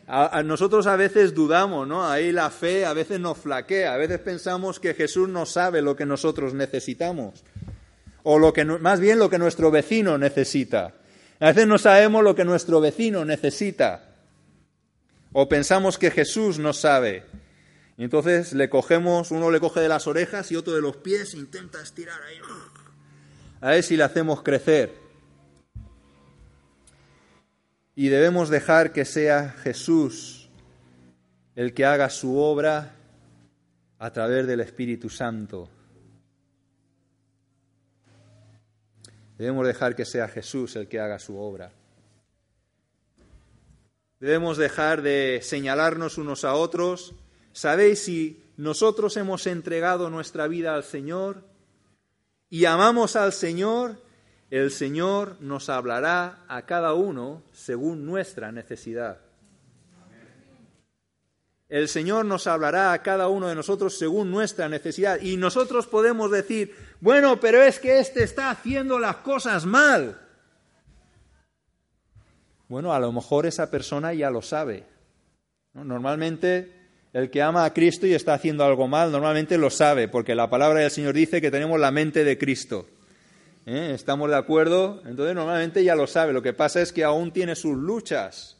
A, 0.06 0.42
nosotros 0.42 0.86
a 0.86 0.96
veces 0.96 1.32
dudamos, 1.32 1.86
¿no? 1.86 2.08
Ahí 2.08 2.32
la 2.32 2.50
fe 2.50 2.84
a 2.84 2.92
veces 2.92 3.20
nos 3.20 3.38
flaquea, 3.38 3.94
a 3.94 3.96
veces 3.96 4.18
pensamos 4.18 4.80
que 4.80 4.94
Jesús 4.94 5.28
no 5.28 5.46
sabe 5.46 5.80
lo 5.80 5.96
que 5.96 6.04
nosotros 6.04 6.54
necesitamos, 6.54 7.44
o 8.22 8.38
lo 8.38 8.52
que 8.52 8.64
más 8.64 9.00
bien 9.00 9.18
lo 9.18 9.30
que 9.30 9.38
nuestro 9.38 9.70
vecino 9.70 10.18
necesita. 10.18 10.94
A 11.40 11.46
veces 11.46 11.66
no 11.66 11.78
sabemos 11.78 12.22
lo 12.22 12.34
que 12.34 12.44
nuestro 12.44 12.80
vecino 12.80 13.24
necesita, 13.24 14.16
o 15.32 15.48
pensamos 15.48 15.98
que 15.98 16.10
Jesús 16.10 16.58
no 16.58 16.72
sabe. 16.72 17.24
Y 17.96 18.04
entonces 18.04 18.52
le 18.52 18.68
cogemos, 18.68 19.30
uno 19.30 19.50
le 19.50 19.60
coge 19.60 19.80
de 19.80 19.88
las 19.88 20.06
orejas 20.06 20.50
y 20.50 20.56
otro 20.56 20.74
de 20.74 20.80
los 20.80 20.96
pies, 20.96 21.34
intenta 21.34 21.80
estirar 21.80 22.20
ahí 22.22 22.38
a 23.62 23.70
ver 23.70 23.82
si 23.84 23.96
le 23.96 24.02
hacemos 24.02 24.42
crecer. 24.42 25.01
Y 27.94 28.08
debemos 28.08 28.48
dejar 28.48 28.92
que 28.92 29.04
sea 29.04 29.50
Jesús 29.50 30.48
el 31.54 31.74
que 31.74 31.84
haga 31.84 32.08
su 32.08 32.38
obra 32.38 32.94
a 33.98 34.12
través 34.12 34.46
del 34.46 34.60
Espíritu 34.60 35.10
Santo. 35.10 35.68
Debemos 39.36 39.66
dejar 39.66 39.94
que 39.94 40.04
sea 40.04 40.28
Jesús 40.28 40.76
el 40.76 40.88
que 40.88 41.00
haga 41.00 41.18
su 41.18 41.38
obra. 41.38 41.72
Debemos 44.20 44.56
dejar 44.56 45.02
de 45.02 45.40
señalarnos 45.42 46.16
unos 46.16 46.44
a 46.44 46.54
otros. 46.54 47.14
¿Sabéis 47.52 48.04
si 48.04 48.42
nosotros 48.56 49.16
hemos 49.16 49.46
entregado 49.46 50.08
nuestra 50.08 50.46
vida 50.48 50.74
al 50.74 50.84
Señor? 50.84 51.52
y 52.52 52.66
amamos 52.66 53.16
al 53.16 53.32
Señor, 53.32 53.96
el 54.52 54.70
Señor 54.70 55.38
nos 55.40 55.70
hablará 55.70 56.44
a 56.46 56.66
cada 56.66 56.92
uno 56.92 57.42
según 57.52 58.04
nuestra 58.04 58.52
necesidad. 58.52 59.16
El 61.70 61.88
Señor 61.88 62.26
nos 62.26 62.46
hablará 62.46 62.92
a 62.92 63.00
cada 63.00 63.28
uno 63.28 63.48
de 63.48 63.54
nosotros 63.54 63.96
según 63.96 64.30
nuestra 64.30 64.68
necesidad. 64.68 65.22
Y 65.22 65.38
nosotros 65.38 65.86
podemos 65.86 66.30
decir, 66.30 66.76
bueno, 67.00 67.40
pero 67.40 67.62
es 67.62 67.80
que 67.80 67.98
éste 67.98 68.24
está 68.24 68.50
haciendo 68.50 68.98
las 68.98 69.16
cosas 69.16 69.64
mal. 69.64 70.20
Bueno, 72.68 72.92
a 72.92 73.00
lo 73.00 73.10
mejor 73.10 73.46
esa 73.46 73.70
persona 73.70 74.12
ya 74.12 74.28
lo 74.28 74.42
sabe. 74.42 74.84
Normalmente 75.72 76.70
el 77.14 77.30
que 77.30 77.40
ama 77.40 77.64
a 77.64 77.72
Cristo 77.72 78.06
y 78.06 78.12
está 78.12 78.34
haciendo 78.34 78.66
algo 78.66 78.86
mal, 78.86 79.10
normalmente 79.10 79.56
lo 79.56 79.70
sabe, 79.70 80.08
porque 80.08 80.34
la 80.34 80.50
palabra 80.50 80.80
del 80.80 80.90
Señor 80.90 81.14
dice 81.14 81.40
que 81.40 81.50
tenemos 81.50 81.80
la 81.80 81.90
mente 81.90 82.22
de 82.22 82.36
Cristo. 82.36 82.86
¿Eh? 83.64 83.92
¿Estamos 83.94 84.28
de 84.28 84.36
acuerdo? 84.36 85.02
Entonces 85.06 85.34
normalmente 85.34 85.84
ya 85.84 85.94
lo 85.94 86.06
sabe. 86.06 86.32
Lo 86.32 86.42
que 86.42 86.52
pasa 86.52 86.80
es 86.80 86.92
que 86.92 87.04
aún 87.04 87.32
tiene 87.32 87.54
sus 87.54 87.76
luchas. 87.76 88.56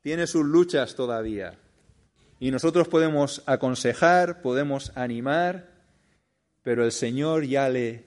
Tiene 0.00 0.26
sus 0.26 0.44
luchas 0.44 0.94
todavía. 0.94 1.58
Y 2.40 2.50
nosotros 2.52 2.86
podemos 2.86 3.42
aconsejar, 3.46 4.42
podemos 4.42 4.96
animar, 4.96 5.68
pero 6.62 6.84
el 6.84 6.92
Señor 6.92 7.44
ya 7.44 7.68
le 7.68 8.04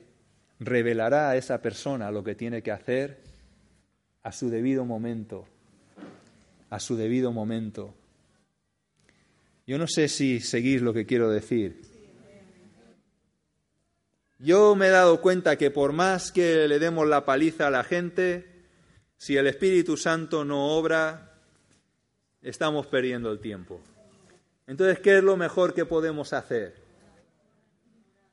revelará 0.59 1.31
a 1.31 1.35
esa 1.35 1.61
persona 1.61 2.11
lo 2.11 2.23
que 2.23 2.35
tiene 2.35 2.61
que 2.61 2.71
hacer 2.71 3.19
a 4.23 4.31
su 4.31 4.49
debido 4.49 4.85
momento, 4.85 5.47
a 6.69 6.79
su 6.79 6.95
debido 6.95 7.33
momento. 7.33 7.93
Yo 9.67 9.77
no 9.77 9.87
sé 9.87 10.07
si 10.07 10.39
seguís 10.39 10.81
lo 10.81 10.93
que 10.93 11.05
quiero 11.05 11.29
decir. 11.29 11.90
Yo 14.43 14.75
me 14.75 14.87
he 14.87 14.89
dado 14.89 15.21
cuenta 15.21 15.55
que 15.55 15.69
por 15.69 15.93
más 15.93 16.31
que 16.31 16.67
le 16.67 16.79
demos 16.79 17.07
la 17.07 17.25
paliza 17.25 17.67
a 17.67 17.69
la 17.69 17.83
gente, 17.83 18.65
si 19.15 19.37
el 19.37 19.45
Espíritu 19.45 19.97
Santo 19.97 20.43
no 20.43 20.69
obra, 20.69 21.37
estamos 22.41 22.87
perdiendo 22.87 23.31
el 23.31 23.39
tiempo. 23.39 23.79
Entonces, 24.65 24.99
¿qué 24.99 25.19
es 25.19 25.23
lo 25.23 25.37
mejor 25.37 25.75
que 25.75 25.85
podemos 25.85 26.33
hacer? 26.33 26.73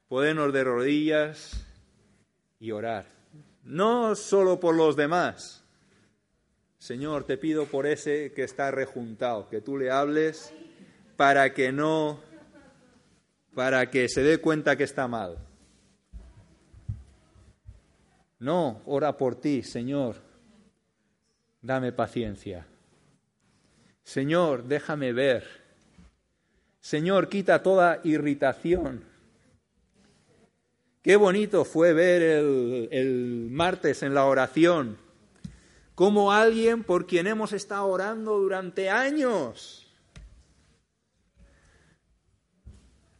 Podernos 0.09 0.51
de 0.51 0.65
rodillas 0.65 1.67
y 2.59 2.71
orar. 2.71 3.05
No 3.63 4.15
solo 4.15 4.59
por 4.59 4.75
los 4.75 4.97
demás, 4.97 5.63
Señor, 6.79 7.25
te 7.25 7.37
pido 7.37 7.67
por 7.67 7.87
ese 7.87 8.33
que 8.33 8.45
está 8.45 8.71
rejuntado, 8.71 9.47
que 9.51 9.61
tú 9.61 9.77
le 9.77 9.91
hables 9.91 10.55
para 11.17 11.53
que 11.53 11.71
no, 11.71 12.19
para 13.55 13.91
que 13.91 14.09
se 14.09 14.23
dé 14.23 14.39
cuenta 14.39 14.75
que 14.75 14.85
está 14.85 15.07
mal. 15.07 15.48
No, 18.39 18.83
ora 18.87 19.17
por 19.17 19.35
ti, 19.35 19.63
Señor, 19.63 20.17
dame 21.61 21.93
paciencia. 21.93 22.67
Señor, 24.05 24.65
déjame 24.65 25.13
ver. 25.13 25.47
Señor, 26.81 27.29
quita 27.29 27.63
toda 27.63 28.01
irritación. 28.05 29.05
Qué 31.03 31.17
bonito 31.17 31.65
fue 31.65 31.93
ver 31.93 32.23
el, 32.23 33.49
martes 33.51 34.03
en 34.03 34.15
la 34.15 34.27
oración 34.27 34.99
como 35.95 36.33
alguien 36.33 36.85
por 36.85 37.07
quien 37.07 37.27
hemos 37.27 37.53
estado 37.53 37.87
orando 37.87 38.39
durante 38.39 38.89
años. 38.89 39.91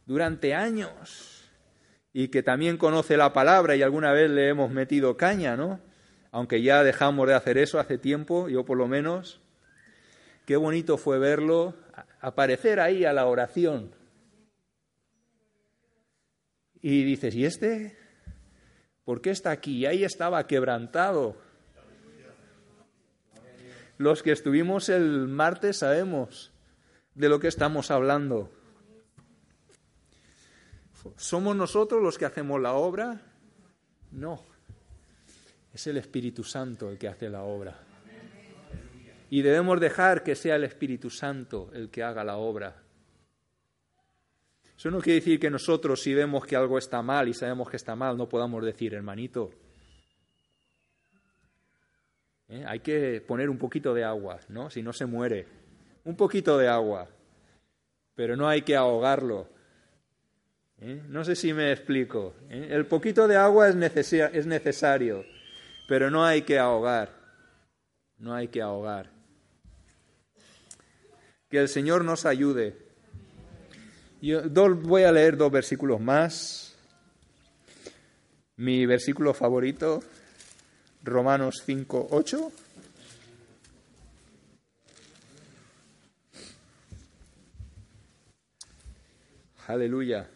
Durante 0.05 0.55
años. 0.55 1.38
Y 2.13 2.29
que 2.29 2.43
también 2.43 2.77
conoce 2.77 3.17
la 3.17 3.33
palabra 3.33 3.75
y 3.75 3.81
alguna 3.81 4.11
vez 4.11 4.29
le 4.29 4.49
hemos 4.49 4.71
metido 4.71 5.17
caña, 5.17 5.55
¿no? 5.55 5.79
Aunque 6.31 6.61
ya 6.61 6.83
dejamos 6.83 7.27
de 7.27 7.33
hacer 7.33 7.57
eso 7.57 7.79
hace 7.79 7.97
tiempo, 7.97 8.49
yo 8.49 8.65
por 8.65 8.77
lo 8.77 8.87
menos. 8.87 9.41
Qué 10.45 10.55
bonito 10.55 10.97
fue 10.97 11.19
verlo 11.19 11.75
aparecer 12.21 12.79
ahí 12.79 13.05
a 13.05 13.13
la 13.13 13.25
oración. 13.27 13.91
Y 16.81 17.03
dices, 17.03 17.35
¿y 17.35 17.45
este? 17.45 17.97
¿Por 19.03 19.21
qué 19.21 19.31
está 19.31 19.51
aquí? 19.51 19.77
Y 19.79 19.85
ahí 19.85 20.03
estaba 20.03 20.45
quebrantado 20.47 21.35
los 23.99 24.23
que 24.23 24.31
estuvimos 24.31 24.87
el 24.87 25.27
martes 25.27 25.79
sabemos 25.79 26.53
de 27.15 27.27
lo 27.27 27.41
que 27.41 27.49
estamos 27.49 27.91
hablando. 27.91 28.49
¿Somos 31.17 31.55
nosotros 31.55 32.01
los 32.01 32.17
que 32.17 32.25
hacemos 32.25 32.59
la 32.61 32.73
obra? 32.73 33.21
No. 34.11 34.43
Es 35.73 35.87
el 35.87 35.97
Espíritu 35.97 36.43
Santo 36.43 36.89
el 36.89 36.97
que 36.97 37.07
hace 37.07 37.29
la 37.29 37.43
obra. 37.43 37.77
Y 39.29 39.41
debemos 39.41 39.79
dejar 39.79 40.23
que 40.23 40.35
sea 40.35 40.55
el 40.55 40.63
Espíritu 40.63 41.09
Santo 41.09 41.69
el 41.73 41.89
que 41.89 42.03
haga 42.03 42.23
la 42.23 42.37
obra. 42.37 42.75
Eso 44.75 44.89
no 44.89 44.99
quiere 44.99 45.19
decir 45.19 45.39
que 45.39 45.49
nosotros 45.49 46.01
si 46.01 46.13
vemos 46.13 46.45
que 46.45 46.55
algo 46.55 46.77
está 46.77 47.01
mal 47.01 47.27
y 47.27 47.33
sabemos 47.33 47.69
que 47.69 47.77
está 47.77 47.95
mal, 47.95 48.17
no 48.17 48.29
podamos 48.29 48.63
decir, 48.63 48.93
hermanito, 48.93 49.51
¿eh? 52.49 52.63
Hay 52.67 52.79
que 52.79 53.21
poner 53.25 53.49
un 53.49 53.57
poquito 53.57 53.93
de 53.93 54.03
agua, 54.03 54.39
¿no? 54.49 54.69
Si 54.69 54.81
no 54.81 54.91
se 54.91 55.05
muere. 55.05 55.45
Un 56.03 56.15
poquito 56.15 56.57
de 56.57 56.67
agua. 56.67 57.07
Pero 58.15 58.35
no 58.35 58.47
hay 58.47 58.63
que 58.63 58.75
ahogarlo. 58.75 59.47
¿Eh? 60.81 61.01
No 61.07 61.23
sé 61.23 61.35
si 61.35 61.53
me 61.53 61.71
explico. 61.71 62.35
¿eh? 62.49 62.67
El 62.71 62.85
poquito 62.85 63.27
de 63.27 63.37
agua 63.37 63.69
es, 63.69 64.13
es 64.13 64.45
necesario, 64.45 65.25
pero 65.87 66.09
no 66.09 66.23
hay 66.25 66.41
que 66.43 66.59
ahogar. 66.59 67.11
No 68.17 68.33
hay 68.33 68.47
que 68.49 68.61
ahogar. 68.61 69.09
Que 71.49 71.59
el 71.59 71.69
Señor 71.69 72.03
nos 72.03 72.25
ayude. 72.25 72.77
Yo 74.21 74.41
voy 74.75 75.03
a 75.03 75.11
leer 75.11 75.37
dos 75.37 75.51
versículos 75.51 75.99
más. 76.01 76.75
Mi 78.57 78.85
versículo 78.85 79.33
favorito 79.33 80.01
Romanos 81.03 81.63
5, 81.65 82.07
8. 82.11 82.51
Aleluya. 89.67 90.27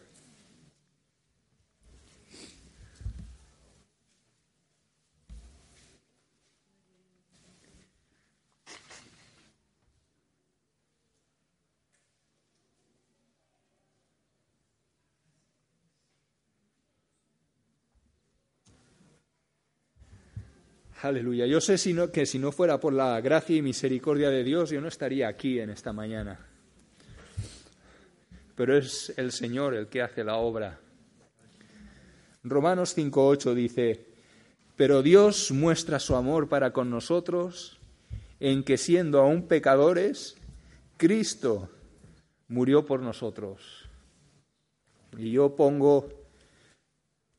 Aleluya. 21.02 21.46
Yo 21.46 21.60
sé 21.60 21.76
que 22.12 22.24
si 22.24 22.38
no 22.38 22.52
fuera 22.52 22.78
por 22.80 22.92
la 22.92 23.20
gracia 23.20 23.56
y 23.56 23.62
misericordia 23.62 24.30
de 24.30 24.44
Dios, 24.44 24.70
yo 24.70 24.80
no 24.80 24.88
estaría 24.88 25.28
aquí 25.28 25.58
en 25.58 25.70
esta 25.70 25.92
mañana. 25.92 26.38
Pero 28.54 28.76
es 28.76 29.12
el 29.16 29.32
Señor 29.32 29.74
el 29.74 29.88
que 29.88 30.02
hace 30.02 30.24
la 30.24 30.36
obra. 30.36 30.78
Romanos 32.44 32.96
5.8 32.96 33.54
dice, 33.54 34.06
pero 34.76 35.02
Dios 35.02 35.50
muestra 35.50 35.98
su 35.98 36.14
amor 36.14 36.48
para 36.48 36.72
con 36.72 36.90
nosotros 36.90 37.78
en 38.40 38.62
que 38.62 38.76
siendo 38.76 39.20
aún 39.20 39.48
pecadores, 39.48 40.36
Cristo 40.96 41.70
murió 42.48 42.84
por 42.84 43.00
nosotros. 43.00 43.88
Y 45.16 45.32
yo 45.32 45.54
pongo, 45.56 46.08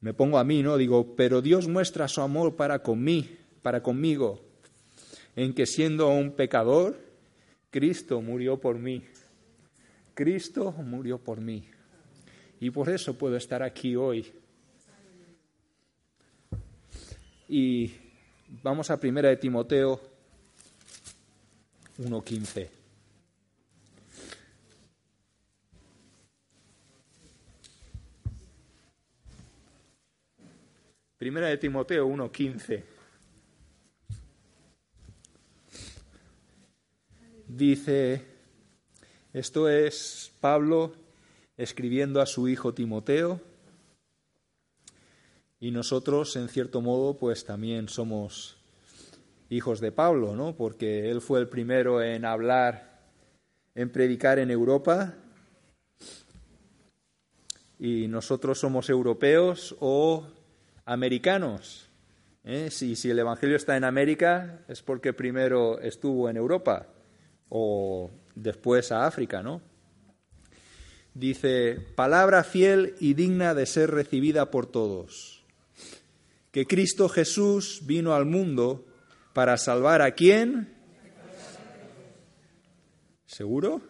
me 0.01 0.14
pongo 0.14 0.38
a 0.38 0.43
mí, 0.43 0.62
¿no? 0.62 0.78
Digo, 0.78 1.16
pero 1.16 1.41
Dios 1.41 1.68
muestra 1.68 2.08
su 2.08 2.22
amor 2.22 2.56
para 2.56 2.80
con 2.80 3.03
mí 3.03 3.38
para 3.66 3.82
conmigo, 3.82 4.39
en 5.36 5.51
que 5.51 5.66
siendo 5.66 6.07
un 6.09 6.34
pecador, 6.34 7.01
Cristo 7.72 8.22
murió 8.22 8.61
por 8.61 8.78
mí. 8.78 9.03
Cristo 10.13 10.72
murió 10.72 11.18
por 11.18 11.41
mí. 11.41 11.68
Y 12.59 12.70
por 12.70 12.91
eso 12.91 13.18
puedo 13.18 13.36
estar 13.36 13.63
aquí 13.63 13.95
hoy. 13.95 14.32
Y 17.49 17.91
vamos 18.61 18.91
a 18.91 18.99
primera 18.99 19.30
de 19.30 19.38
Timoteo 19.38 19.99
1.15. 21.97 22.70
Primera 31.18 31.47
de 31.47 31.57
Timoteo 31.57 32.07
1.15. 32.07 32.95
dice, 37.56 38.26
esto 39.34 39.70
es 39.70 40.32
Pablo 40.41 40.93
escribiendo 41.58 42.22
a 42.22 42.26
su 42.26 42.47
hijo 42.47 42.74
Timoteo, 42.74 43.39
y 45.60 45.72
nosotros, 45.72 46.36
en 46.36 46.49
cierto 46.49 46.82
modo, 46.82 47.18
pues 47.18 47.45
también 47.45 47.88
somos 47.88 48.58
hijos 49.49 49.80
de 49.80 49.91
Pablo, 49.91 50.36
¿no? 50.36 50.56
Porque 50.56 51.10
él 51.10 51.22
fue 51.22 51.39
el 51.39 51.47
primero 51.47 52.03
en 52.03 52.26
hablar, 52.26 52.99
en 53.74 53.89
predicar 53.89 54.38
en 54.38 54.51
Europa, 54.51 55.14
y 57.80 58.08
nosotros 58.08 58.60
somos 58.60 58.89
europeos 58.89 59.76
o 59.80 60.28
americanos. 60.86 61.88
¿eh? 62.43 62.70
Si, 62.70 62.95
si 62.95 63.10
el 63.10 63.20
Evangelio 63.20 63.56
está 63.56 63.76
en 63.78 63.86
América 63.86 64.60
es 64.68 64.82
porque 64.82 65.14
primero 65.14 65.80
estuvo 65.80 66.30
en 66.30 66.38
Europa 66.38 66.88
o 67.50 68.12
después 68.36 68.91
a 68.91 69.06
África, 69.06 69.41
¿no? 69.41 69.62
Dice, 71.14 71.80
palabra 71.96 72.43
fiel 72.43 72.96
y 73.00 73.14
digna 73.14 73.54
de 73.54 73.66
ser 73.66 73.91
recibida 73.91 74.52
por 74.52 74.66
todos. 74.66 75.46
Que 76.52 76.68
Cristo 76.68 77.08
Jesús 77.08 77.82
vino 77.86 78.14
al 78.14 78.26
mundo 78.26 78.86
para 79.34 79.58
salvar 79.58 80.02
a 80.02 80.12
quién? 80.12 80.74
¿Seguro? 83.26 83.82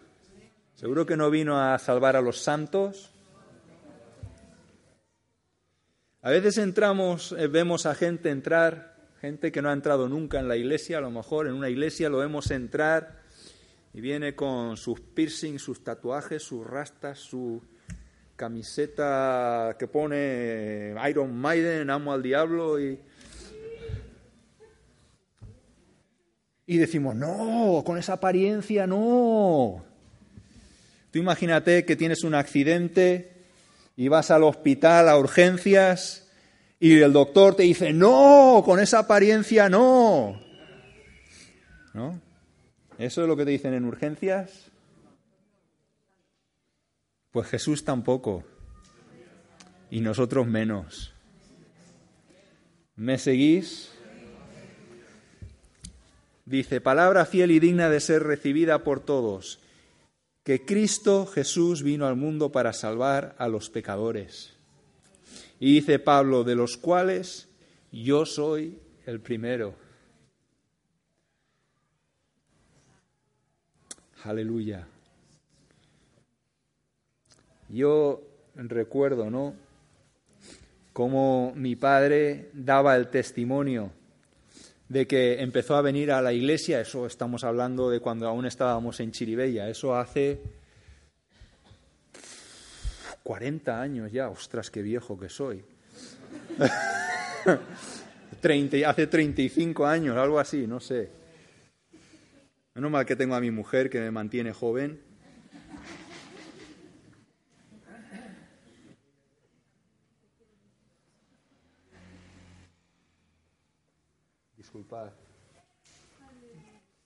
¿Seguro 0.76 1.06
que 1.06 1.18
no 1.18 1.30
vino 1.30 1.60
a 1.60 1.78
salvar 1.80 2.16
a 2.16 2.22
los 2.22 2.40
santos? 2.40 3.12
A 6.22 6.30
veces 6.30 6.58
entramos, 6.58 7.36
eh, 7.38 7.48
vemos 7.48 7.86
a 7.86 7.94
gente 7.94 8.30
entrar, 8.30 8.96
gente 9.22 9.52
que 9.52 9.62
no 9.62 9.70
ha 9.70 9.74
entrado 9.74 10.10
nunca 10.10 10.40
en 10.40 10.48
la 10.48 10.58
iglesia, 10.58 10.98
a 10.98 11.02
lo 11.02 11.12
mejor 11.12 11.48
en 11.48 11.54
una 11.54 11.70
iglesia 11.70 12.10
lo 12.10 12.18
vemos 12.18 12.50
entrar 12.52 13.25
y 13.96 14.02
viene 14.02 14.36
con 14.36 14.76
sus 14.76 15.00
piercings, 15.00 15.62
sus 15.62 15.82
tatuajes, 15.82 16.44
sus 16.44 16.68
rastas, 16.68 17.18
su 17.18 17.62
camiseta 18.36 19.78
que 19.80 19.88
pone 19.88 20.94
Iron 21.10 21.34
Maiden, 21.34 21.90
amo 21.90 22.12
al 22.12 22.22
diablo 22.22 22.78
y... 22.78 23.00
Y 26.68 26.78
decimos, 26.78 27.16
no, 27.16 27.84
con 27.86 27.98
esa 27.98 28.14
apariencia 28.14 28.86
no. 28.86 29.86
Tú 31.12 31.20
imagínate 31.20 31.86
que 31.86 31.96
tienes 31.96 32.26
un 32.26 32.36
accidente 32.36 33.46
y 33.96 34.10
vas 34.10 34.30
al 34.30 34.44
hospital 34.44 35.08
a 35.08 35.18
urgencias 35.18 36.28
y 36.82 37.00
el 37.00 37.14
doctor 37.14 37.56
te 37.56 37.64
dice, 37.64 37.94
no, 37.94 38.62
con 38.66 38.82
esa 38.82 39.00
apariencia 39.00 39.70
no. 39.70 40.42
¿No? 41.94 42.25
¿Eso 42.98 43.22
es 43.22 43.28
lo 43.28 43.36
que 43.36 43.46
te 43.46 43.52
dicen 43.52 43.74
en 43.74 43.86
urgencias? 43.86 44.72
Pues 47.32 47.48
Jesús 47.48 47.84
tampoco. 47.84 48.44
Y 49.90 50.02
nosotros 50.02 50.48
menos. 50.48 51.14
¿Me 52.96 53.18
seguís? 53.18 53.92
Dice, 56.46 56.80
palabra 56.80 57.26
fiel 57.26 57.52
y 57.52 57.60
digna 57.60 57.90
de 57.90 58.00
ser 58.00 58.24
recibida 58.24 58.84
por 58.84 59.00
todos 59.00 59.60
que 60.46 60.64
Cristo 60.64 61.26
Jesús 61.26 61.82
vino 61.82 62.06
al 62.06 62.16
mundo 62.16 62.52
para 62.52 62.72
salvar 62.72 63.36
a 63.40 63.48
los 63.48 63.72
pecadores. 63.72 64.54
Y 65.60 65.74
dice 65.74 65.98
Pablo, 65.98 66.44
de 66.44 66.54
los 66.54 66.78
cuales 66.78 67.50
yo 67.92 68.28
soy 68.28 68.78
el 69.08 69.20
primero. 69.22 69.74
Aleluya. 74.26 74.88
Yo 77.70 78.24
recuerdo, 78.56 79.30
¿no? 79.30 79.54
Cómo 80.94 81.54
mi 81.56 81.76
padre 81.76 82.50
daba 82.54 82.96
el 82.96 83.10
testimonio 83.10 83.92
de 84.90 85.06
que 85.06 85.42
empezó 85.42 85.76
a 85.76 85.82
venir 85.82 86.12
a 86.12 86.24
la 86.24 86.34
iglesia, 86.34 86.82
eso 86.82 87.06
estamos 87.06 87.44
hablando 87.44 87.92
de 87.92 88.00
cuando 88.00 88.28
aún 88.28 88.48
estábamos 88.48 89.00
en 89.00 89.12
Chiribella, 89.12 89.70
eso 89.70 89.96
hace 89.96 90.42
40 93.22 93.80
años 93.80 94.12
ya, 94.12 94.30
ostras, 94.30 94.72
qué 94.72 94.82
viejo 94.82 95.20
que 95.20 95.30
soy. 95.30 95.64
30, 98.42 98.90
hace 98.90 99.06
35 99.06 99.86
años, 99.86 100.18
algo 100.18 100.40
así, 100.40 100.66
no 100.66 100.80
sé. 100.80 101.25
Menos 102.76 102.92
mal 102.92 103.06
que 103.06 103.16
tengo 103.16 103.36
a 103.36 103.40
mi 103.40 103.52
mujer 103.52 103.90
que 103.90 104.02
me 104.02 104.12
mantiene 104.12 104.52
joven. 104.52 105.00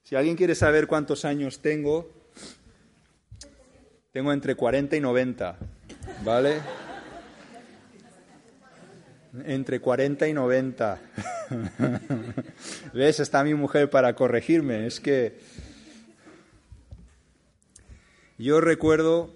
Si 0.02 0.16
alguien 0.16 0.36
quiere 0.36 0.56
saber 0.56 0.88
cuántos 0.88 1.24
años 1.24 1.60
tengo, 1.60 2.10
tengo 4.12 4.34
entre 4.34 4.56
40 4.56 4.96
y 4.96 5.00
90, 5.00 5.56
¿vale? 6.26 6.62
Entre 9.46 9.80
40 9.80 10.28
y 10.28 10.34
90. 10.34 11.00
¿Ves? 12.94 13.20
Está 13.20 13.44
mi 13.44 13.54
mujer 13.54 13.90
para 13.90 14.14
corregirme. 14.14 14.88
Es 14.88 15.00
que 15.00 15.40
yo 18.38 18.62
recuerdo 18.62 19.30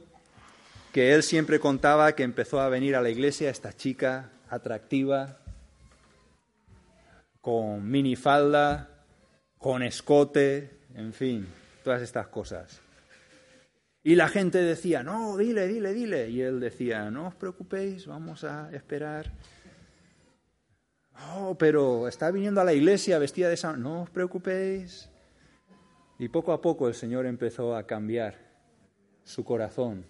que 0.94 1.14
él 1.14 1.24
siempre 1.24 1.60
contaba 1.60 2.16
que 2.16 2.24
empezó 2.24 2.60
a 2.62 2.70
venir 2.70 2.96
a 2.96 3.02
la 3.02 3.10
iglesia 3.10 3.50
esta 3.50 3.74
chica 3.74 4.30
atractiva, 4.50 5.40
con 7.42 7.90
minifalda, 7.90 8.90
con 9.58 9.84
escote, 9.84 10.78
en 10.96 11.14
fin, 11.14 11.48
todas 11.84 12.02
estas 12.02 12.28
cosas. 12.28 12.82
Y 14.04 14.16
la 14.16 14.28
gente 14.28 14.60
decía, 14.60 15.02
no, 15.02 15.38
dile, 15.38 15.68
dile, 15.68 15.94
dile. 15.94 16.30
Y 16.30 16.42
él 16.42 16.60
decía, 16.60 17.10
no 17.10 17.28
os 17.28 17.36
preocupéis, 17.36 18.06
vamos 18.06 18.44
a 18.44 18.70
esperar. 18.74 19.32
Oh, 21.36 21.56
pero 21.58 22.08
está 22.08 22.32
viniendo 22.32 22.62
a 22.62 22.64
la 22.64 22.74
iglesia 22.74 23.20
vestida 23.20 23.48
de 23.48 23.56
esa... 23.56 23.76
No 23.76 24.04
os 24.04 24.10
preocupéis. 24.10 25.10
Y 26.20 26.30
poco 26.30 26.52
a 26.54 26.62
poco 26.62 26.88
el 26.88 26.94
Señor 26.94 27.26
empezó 27.26 27.76
a 27.76 27.84
cambiar 27.84 28.36
su 29.24 29.44
corazón. 29.44 30.06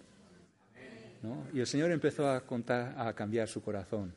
¿no? 1.22 1.46
Y 1.52 1.60
el 1.60 1.66
Señor 1.66 1.90
empezó 1.90 2.28
a, 2.30 2.40
contar, 2.42 2.94
a 2.98 3.12
cambiar 3.14 3.48
su 3.48 3.62
corazón. 3.62 4.14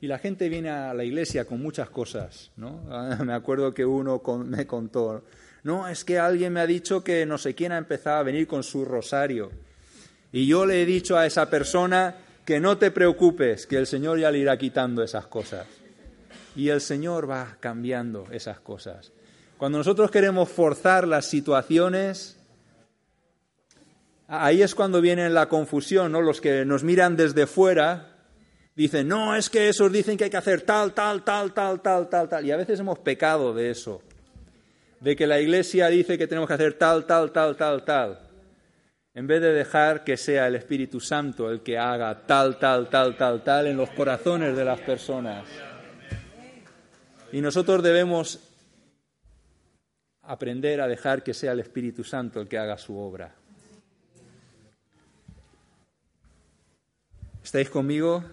Y 0.00 0.06
la 0.06 0.18
gente 0.18 0.48
viene 0.48 0.70
a 0.70 0.94
la 0.94 1.04
iglesia 1.04 1.44
con 1.44 1.60
muchas 1.60 1.90
cosas, 1.90 2.50
¿no? 2.56 2.82
Me 3.24 3.34
acuerdo 3.34 3.74
que 3.74 3.84
uno 3.84 4.22
me 4.44 4.66
contó, 4.66 5.24
no, 5.62 5.86
es 5.88 6.04
que 6.04 6.18
alguien 6.18 6.54
me 6.54 6.60
ha 6.60 6.66
dicho 6.66 7.04
que 7.04 7.26
no 7.26 7.36
sé 7.36 7.54
quién 7.54 7.72
ha 7.72 7.78
empezado 7.78 8.16
a 8.16 8.22
venir 8.22 8.46
con 8.46 8.62
su 8.62 8.84
rosario. 8.84 9.50
Y 10.32 10.46
yo 10.46 10.64
le 10.64 10.82
he 10.82 10.86
dicho 10.86 11.18
a 11.18 11.26
esa 11.26 11.50
persona 11.50 12.14
que 12.46 12.60
no 12.60 12.78
te 12.78 12.90
preocupes, 12.90 13.66
que 13.66 13.76
el 13.76 13.86
Señor 13.86 14.18
ya 14.18 14.30
le 14.30 14.38
irá 14.38 14.56
quitando 14.56 15.02
esas 15.02 15.26
cosas. 15.26 15.66
Y 16.56 16.68
el 16.68 16.80
Señor 16.80 17.30
va 17.30 17.56
cambiando 17.60 18.26
esas 18.30 18.60
cosas. 18.60 19.12
Cuando 19.56 19.78
nosotros 19.78 20.10
queremos 20.10 20.48
forzar 20.48 21.06
las 21.06 21.26
situaciones, 21.26 22.38
ahí 24.26 24.62
es 24.62 24.74
cuando 24.74 25.00
viene 25.00 25.28
la 25.28 25.48
confusión, 25.48 26.12
¿no? 26.12 26.22
Los 26.22 26.40
que 26.40 26.64
nos 26.64 26.82
miran 26.82 27.16
desde 27.16 27.46
fuera 27.46 28.16
dicen, 28.74 29.08
no, 29.08 29.36
es 29.36 29.50
que 29.50 29.68
esos 29.68 29.92
dicen 29.92 30.16
que 30.16 30.24
hay 30.24 30.30
que 30.30 30.36
hacer 30.36 30.62
tal, 30.62 30.94
tal, 30.94 31.22
tal, 31.24 31.52
tal, 31.52 31.80
tal, 31.82 32.08
tal, 32.08 32.28
tal. 32.28 32.46
Y 32.46 32.52
a 32.52 32.56
veces 32.56 32.80
hemos 32.80 32.98
pecado 33.00 33.52
de 33.52 33.70
eso, 33.70 34.00
de 35.00 35.14
que 35.14 35.26
la 35.26 35.40
iglesia 35.40 35.88
dice 35.88 36.16
que 36.16 36.26
tenemos 36.26 36.48
que 36.48 36.54
hacer 36.54 36.74
tal, 36.74 37.04
tal, 37.04 37.30
tal, 37.30 37.56
tal, 37.56 37.84
tal. 37.84 38.18
En 39.12 39.26
vez 39.26 39.42
de 39.42 39.52
dejar 39.52 40.04
que 40.04 40.16
sea 40.16 40.46
el 40.46 40.54
Espíritu 40.54 41.00
Santo 41.00 41.50
el 41.50 41.62
que 41.62 41.76
haga 41.76 42.26
tal, 42.26 42.58
tal, 42.58 42.88
tal, 42.88 43.16
tal, 43.16 43.42
tal 43.42 43.66
en 43.66 43.76
los 43.76 43.90
corazones 43.90 44.56
de 44.56 44.64
las 44.64 44.80
personas. 44.80 45.44
Y 47.32 47.40
nosotros 47.40 47.82
debemos 47.82 48.40
aprender 50.22 50.80
a 50.80 50.88
dejar 50.88 51.22
que 51.22 51.34
sea 51.34 51.52
el 51.52 51.60
Espíritu 51.60 52.04
Santo 52.04 52.40
el 52.40 52.48
que 52.48 52.58
haga 52.58 52.76
su 52.76 52.96
obra. 52.96 53.34
¿Estáis 57.42 57.70
conmigo? 57.70 58.24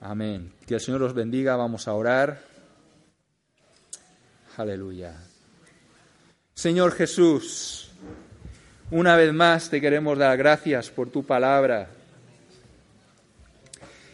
Amén. 0.00 0.52
Que 0.66 0.74
el 0.74 0.80
Señor 0.80 1.02
os 1.02 1.14
bendiga. 1.14 1.56
Vamos 1.56 1.88
a 1.88 1.94
orar. 1.94 2.40
Aleluya. 4.56 5.14
Señor 6.54 6.92
Jesús, 6.92 7.90
una 8.90 9.16
vez 9.16 9.32
más 9.32 9.70
te 9.70 9.80
queremos 9.80 10.18
dar 10.18 10.36
gracias 10.36 10.90
por 10.90 11.08
tu 11.10 11.24
palabra. 11.24 11.88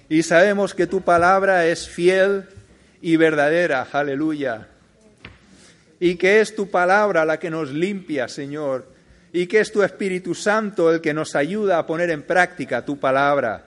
Y 0.08 0.22
sabemos 0.22 0.74
que 0.74 0.86
tu 0.86 1.02
palabra 1.02 1.66
es 1.66 1.88
fiel 1.88 2.48
y 3.00 3.16
verdadera. 3.16 3.88
Aleluya. 3.92 4.68
Y 5.98 6.16
que 6.16 6.40
es 6.40 6.54
tu 6.54 6.70
palabra 6.70 7.24
la 7.24 7.38
que 7.38 7.50
nos 7.50 7.72
limpia, 7.72 8.28
Señor. 8.28 8.92
Y 9.32 9.46
que 9.46 9.60
es 9.60 9.72
tu 9.72 9.82
Espíritu 9.82 10.34
Santo 10.34 10.92
el 10.92 11.00
que 11.00 11.14
nos 11.14 11.34
ayuda 11.34 11.78
a 11.78 11.86
poner 11.86 12.10
en 12.10 12.22
práctica 12.22 12.84
tu 12.84 12.98
palabra. 12.98 13.64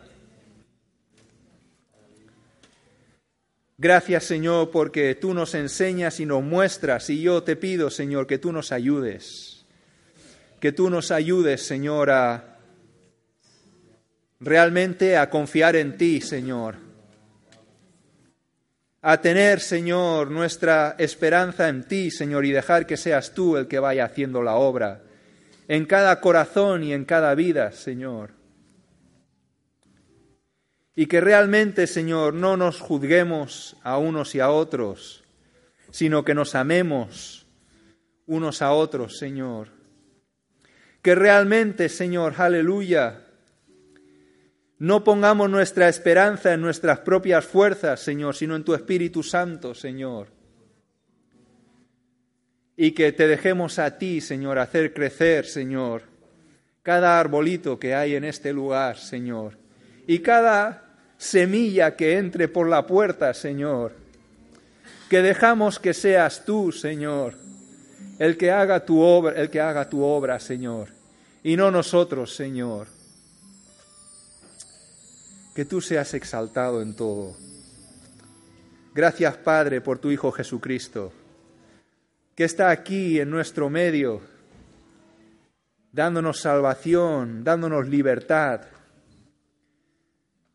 Gracias, 3.82 4.25
Señor, 4.25 4.71
porque 4.71 5.15
tú 5.15 5.34
nos 5.34 5.55
enseñas 5.55 6.19
y 6.19 6.25
nos 6.25 6.43
muestras, 6.43 7.09
y 7.09 7.21
yo 7.21 7.43
te 7.43 7.55
pido, 7.55 7.89
Señor, 7.89 8.27
que 8.27 8.38
tú 8.38 8.51
nos 8.51 8.73
ayudes, 8.73 9.65
que 10.59 10.73
tú 10.73 10.89
nos 10.89 11.11
ayudes, 11.11 11.65
Señor, 11.65 12.09
a 12.09 12.57
realmente 14.41 15.15
a 15.15 15.30
confiar 15.30 15.77
en 15.77 15.97
ti, 15.97 16.19
Señor, 16.19 16.75
a 19.02 19.22
tener, 19.22 19.60
Señor, 19.62 20.30
nuestra 20.30 20.95
esperanza 20.97 21.70
en 21.70 21.84
ti, 21.84 22.12
Señor, 22.12 22.45
y 22.45 22.52
dejar 22.52 22.86
que 22.86 22.97
seas 22.97 23.34
tú 23.34 23.56
el 23.56 23.68
que 23.68 23.80
vaya 23.80 24.06
haciendo 24.06 24.41
la 24.41 24.56
obra 24.56 25.04
en 25.70 25.86
cada 25.86 26.20
corazón 26.20 26.84
y 26.84 26.93
en 26.93 27.06
cada 27.06 27.36
vida, 27.36 27.72
Señor. 27.72 28.32
Y 30.95 31.06
que 31.06 31.22
realmente, 31.22 31.86
Señor, 31.86 32.34
no 32.34 32.58
nos 32.58 32.82
juzguemos 32.82 33.78
a 33.84 34.00
unos 34.00 34.34
y 34.34 34.39
a 34.39 34.50
otros, 34.50 35.24
sino 35.91 36.26
que 36.26 36.34
nos 36.34 36.56
amemos 36.56 37.45
unos 38.26 38.62
a 38.62 38.74
otros, 38.74 39.18
Señor. 39.18 39.70
Que 41.04 41.16
realmente, 41.16 41.88
Señor, 41.88 42.34
aleluya, 42.38 43.28
no 44.80 45.03
pongamos 45.03 45.49
nuestra 45.49 45.89
esperanza 45.89 46.53
en 46.53 46.61
nuestras 46.61 46.99
propias 46.99 47.45
fuerzas, 47.45 47.99
Señor, 47.99 48.34
sino 48.34 48.55
en 48.55 48.63
tu 48.63 48.73
Espíritu 48.73 49.23
Santo, 49.23 49.75
Señor. 49.75 50.27
Y 52.77 52.91
que 52.91 53.11
te 53.11 53.27
dejemos 53.27 53.77
a 53.77 53.97
ti, 53.97 54.21
Señor, 54.21 54.57
hacer 54.57 54.93
crecer, 54.93 55.45
Señor, 55.45 56.03
cada 56.82 57.19
arbolito 57.19 57.77
que 57.77 57.93
hay 57.93 58.15
en 58.15 58.23
este 58.23 58.53
lugar, 58.53 58.97
Señor. 58.97 59.57
Y 60.07 60.19
cada 60.19 60.95
semilla 61.17 61.97
que 61.97 62.17
entre 62.17 62.47
por 62.47 62.69
la 62.69 62.88
puerta, 62.88 63.34
Señor. 63.34 63.91
Que 65.09 65.21
dejamos 65.21 65.77
que 65.77 65.93
seas 65.93 66.45
tú, 66.45 66.71
Señor, 66.71 67.34
el 68.17 68.38
que 68.38 68.49
haga 68.49 68.86
tu 68.86 69.01
obra, 69.01 69.36
el 69.41 69.49
que 69.49 69.59
haga 69.59 69.89
tu 69.89 70.01
obra, 70.03 70.39
Señor, 70.39 70.88
y 71.43 71.57
no 71.57 71.69
nosotros, 71.69 72.34
Señor 72.34 72.99
que 75.60 75.66
tú 75.66 75.82
seas 75.82 76.14
exaltado 76.14 76.82
en 76.82 76.95
todo. 76.95 77.36
Gracias, 78.95 79.36
Padre, 79.36 79.82
por 79.82 79.99
tu 79.99 80.10
Hijo 80.10 80.32
Jesucristo, 80.32 81.12
que 82.34 82.45
está 82.45 82.70
aquí 82.70 83.20
en 83.20 83.30
nuestro 83.30 83.70
medio, 83.70 84.22
dándonos 85.91 86.39
salvación, 86.39 87.43
dándonos 87.43 87.89
libertad, 87.89 88.62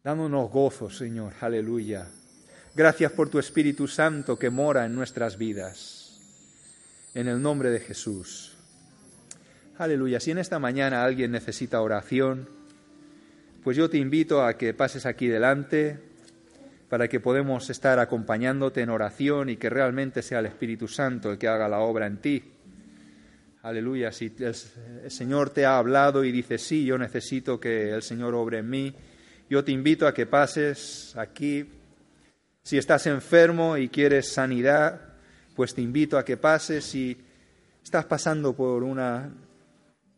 dándonos 0.02 0.50
gozo, 0.50 0.88
Señor. 0.88 1.34
Aleluya. 1.38 2.07
Gracias 2.74 3.12
por 3.12 3.28
tu 3.28 3.38
Espíritu 3.38 3.86
Santo 3.86 4.38
que 4.38 4.48
mora 4.48 4.86
en 4.86 4.94
nuestras 4.94 5.36
vidas. 5.36 6.18
En 7.12 7.28
el 7.28 7.42
nombre 7.42 7.68
de 7.68 7.80
Jesús. 7.80 8.57
Aleluya. 9.76 10.18
Si 10.18 10.30
en 10.30 10.38
esta 10.38 10.59
mañana 10.59 11.05
alguien 11.05 11.30
necesita 11.30 11.82
oración, 11.82 12.63
pues 13.64 13.78
yo 13.78 13.88
te 13.88 13.96
invito 13.96 14.44
a 14.44 14.58
que 14.58 14.74
pases 14.74 15.06
aquí 15.06 15.26
delante 15.26 15.98
para 16.90 17.08
que 17.08 17.18
podamos 17.18 17.70
estar 17.70 17.98
acompañándote 17.98 18.82
en 18.82 18.90
oración 18.90 19.48
y 19.48 19.56
que 19.56 19.70
realmente 19.70 20.20
sea 20.20 20.40
el 20.40 20.46
Espíritu 20.46 20.86
Santo 20.86 21.32
el 21.32 21.38
que 21.38 21.48
haga 21.48 21.66
la 21.66 21.78
obra 21.78 22.06
en 22.06 22.18
ti. 22.18 22.44
Aleluya, 23.62 24.12
si 24.12 24.30
el, 24.38 24.54
Señor 25.10 25.48
te 25.48 25.64
ha 25.64 25.78
hablado 25.78 26.24
y 26.24 26.30
dice, 26.30 26.58
sí, 26.58 26.84
yo 26.84 26.98
necesito 26.98 27.58
que 27.58 27.90
el 27.90 28.02
Señor 28.02 28.34
obre 28.34 28.58
en 28.58 28.68
mí, 28.68 28.94
yo 29.48 29.64
te 29.64 29.72
invito 29.72 30.06
a 30.06 30.12
que 30.12 30.26
pases 30.26 31.14
aquí. 31.16 31.66
Si 32.62 32.76
estás 32.76 33.06
enfermo 33.06 33.78
y 33.78 33.88
quieres 33.88 34.30
sanidad, 34.30 35.00
pues 35.56 35.74
te 35.74 35.80
invito 35.80 36.18
a 36.18 36.24
que 36.24 36.36
pases. 36.36 36.84
Si 36.84 37.16
estás 37.82 38.04
pasando 38.04 38.52
por 38.52 38.82
una 38.82 39.32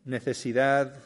necesidad 0.05 1.06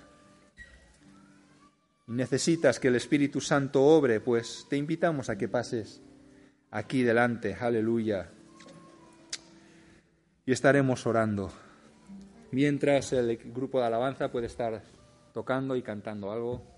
necesitas 2.11 2.81
que 2.81 2.89
el 2.89 2.97
Espíritu 2.97 3.41
Santo 3.41 3.85
obre, 3.85 4.19
pues 4.19 4.67
te 4.69 4.77
invitamos 4.77 5.31
a 5.31 5.39
que 5.39 5.49
pases 5.49 6.03
aquí 6.73 7.03
delante, 7.05 7.55
aleluya. 7.55 8.31
Y 10.45 10.51
estaremos 10.51 11.07
orando. 11.07 11.53
Mientras 12.51 13.13
el 13.13 13.37
grupo 13.37 13.79
de 13.79 13.87
alabanza 13.87 14.33
puede 14.33 14.47
estar 14.47 14.83
tocando 15.33 15.77
y 15.77 15.83
cantando 15.83 16.33
algo. 16.33 16.70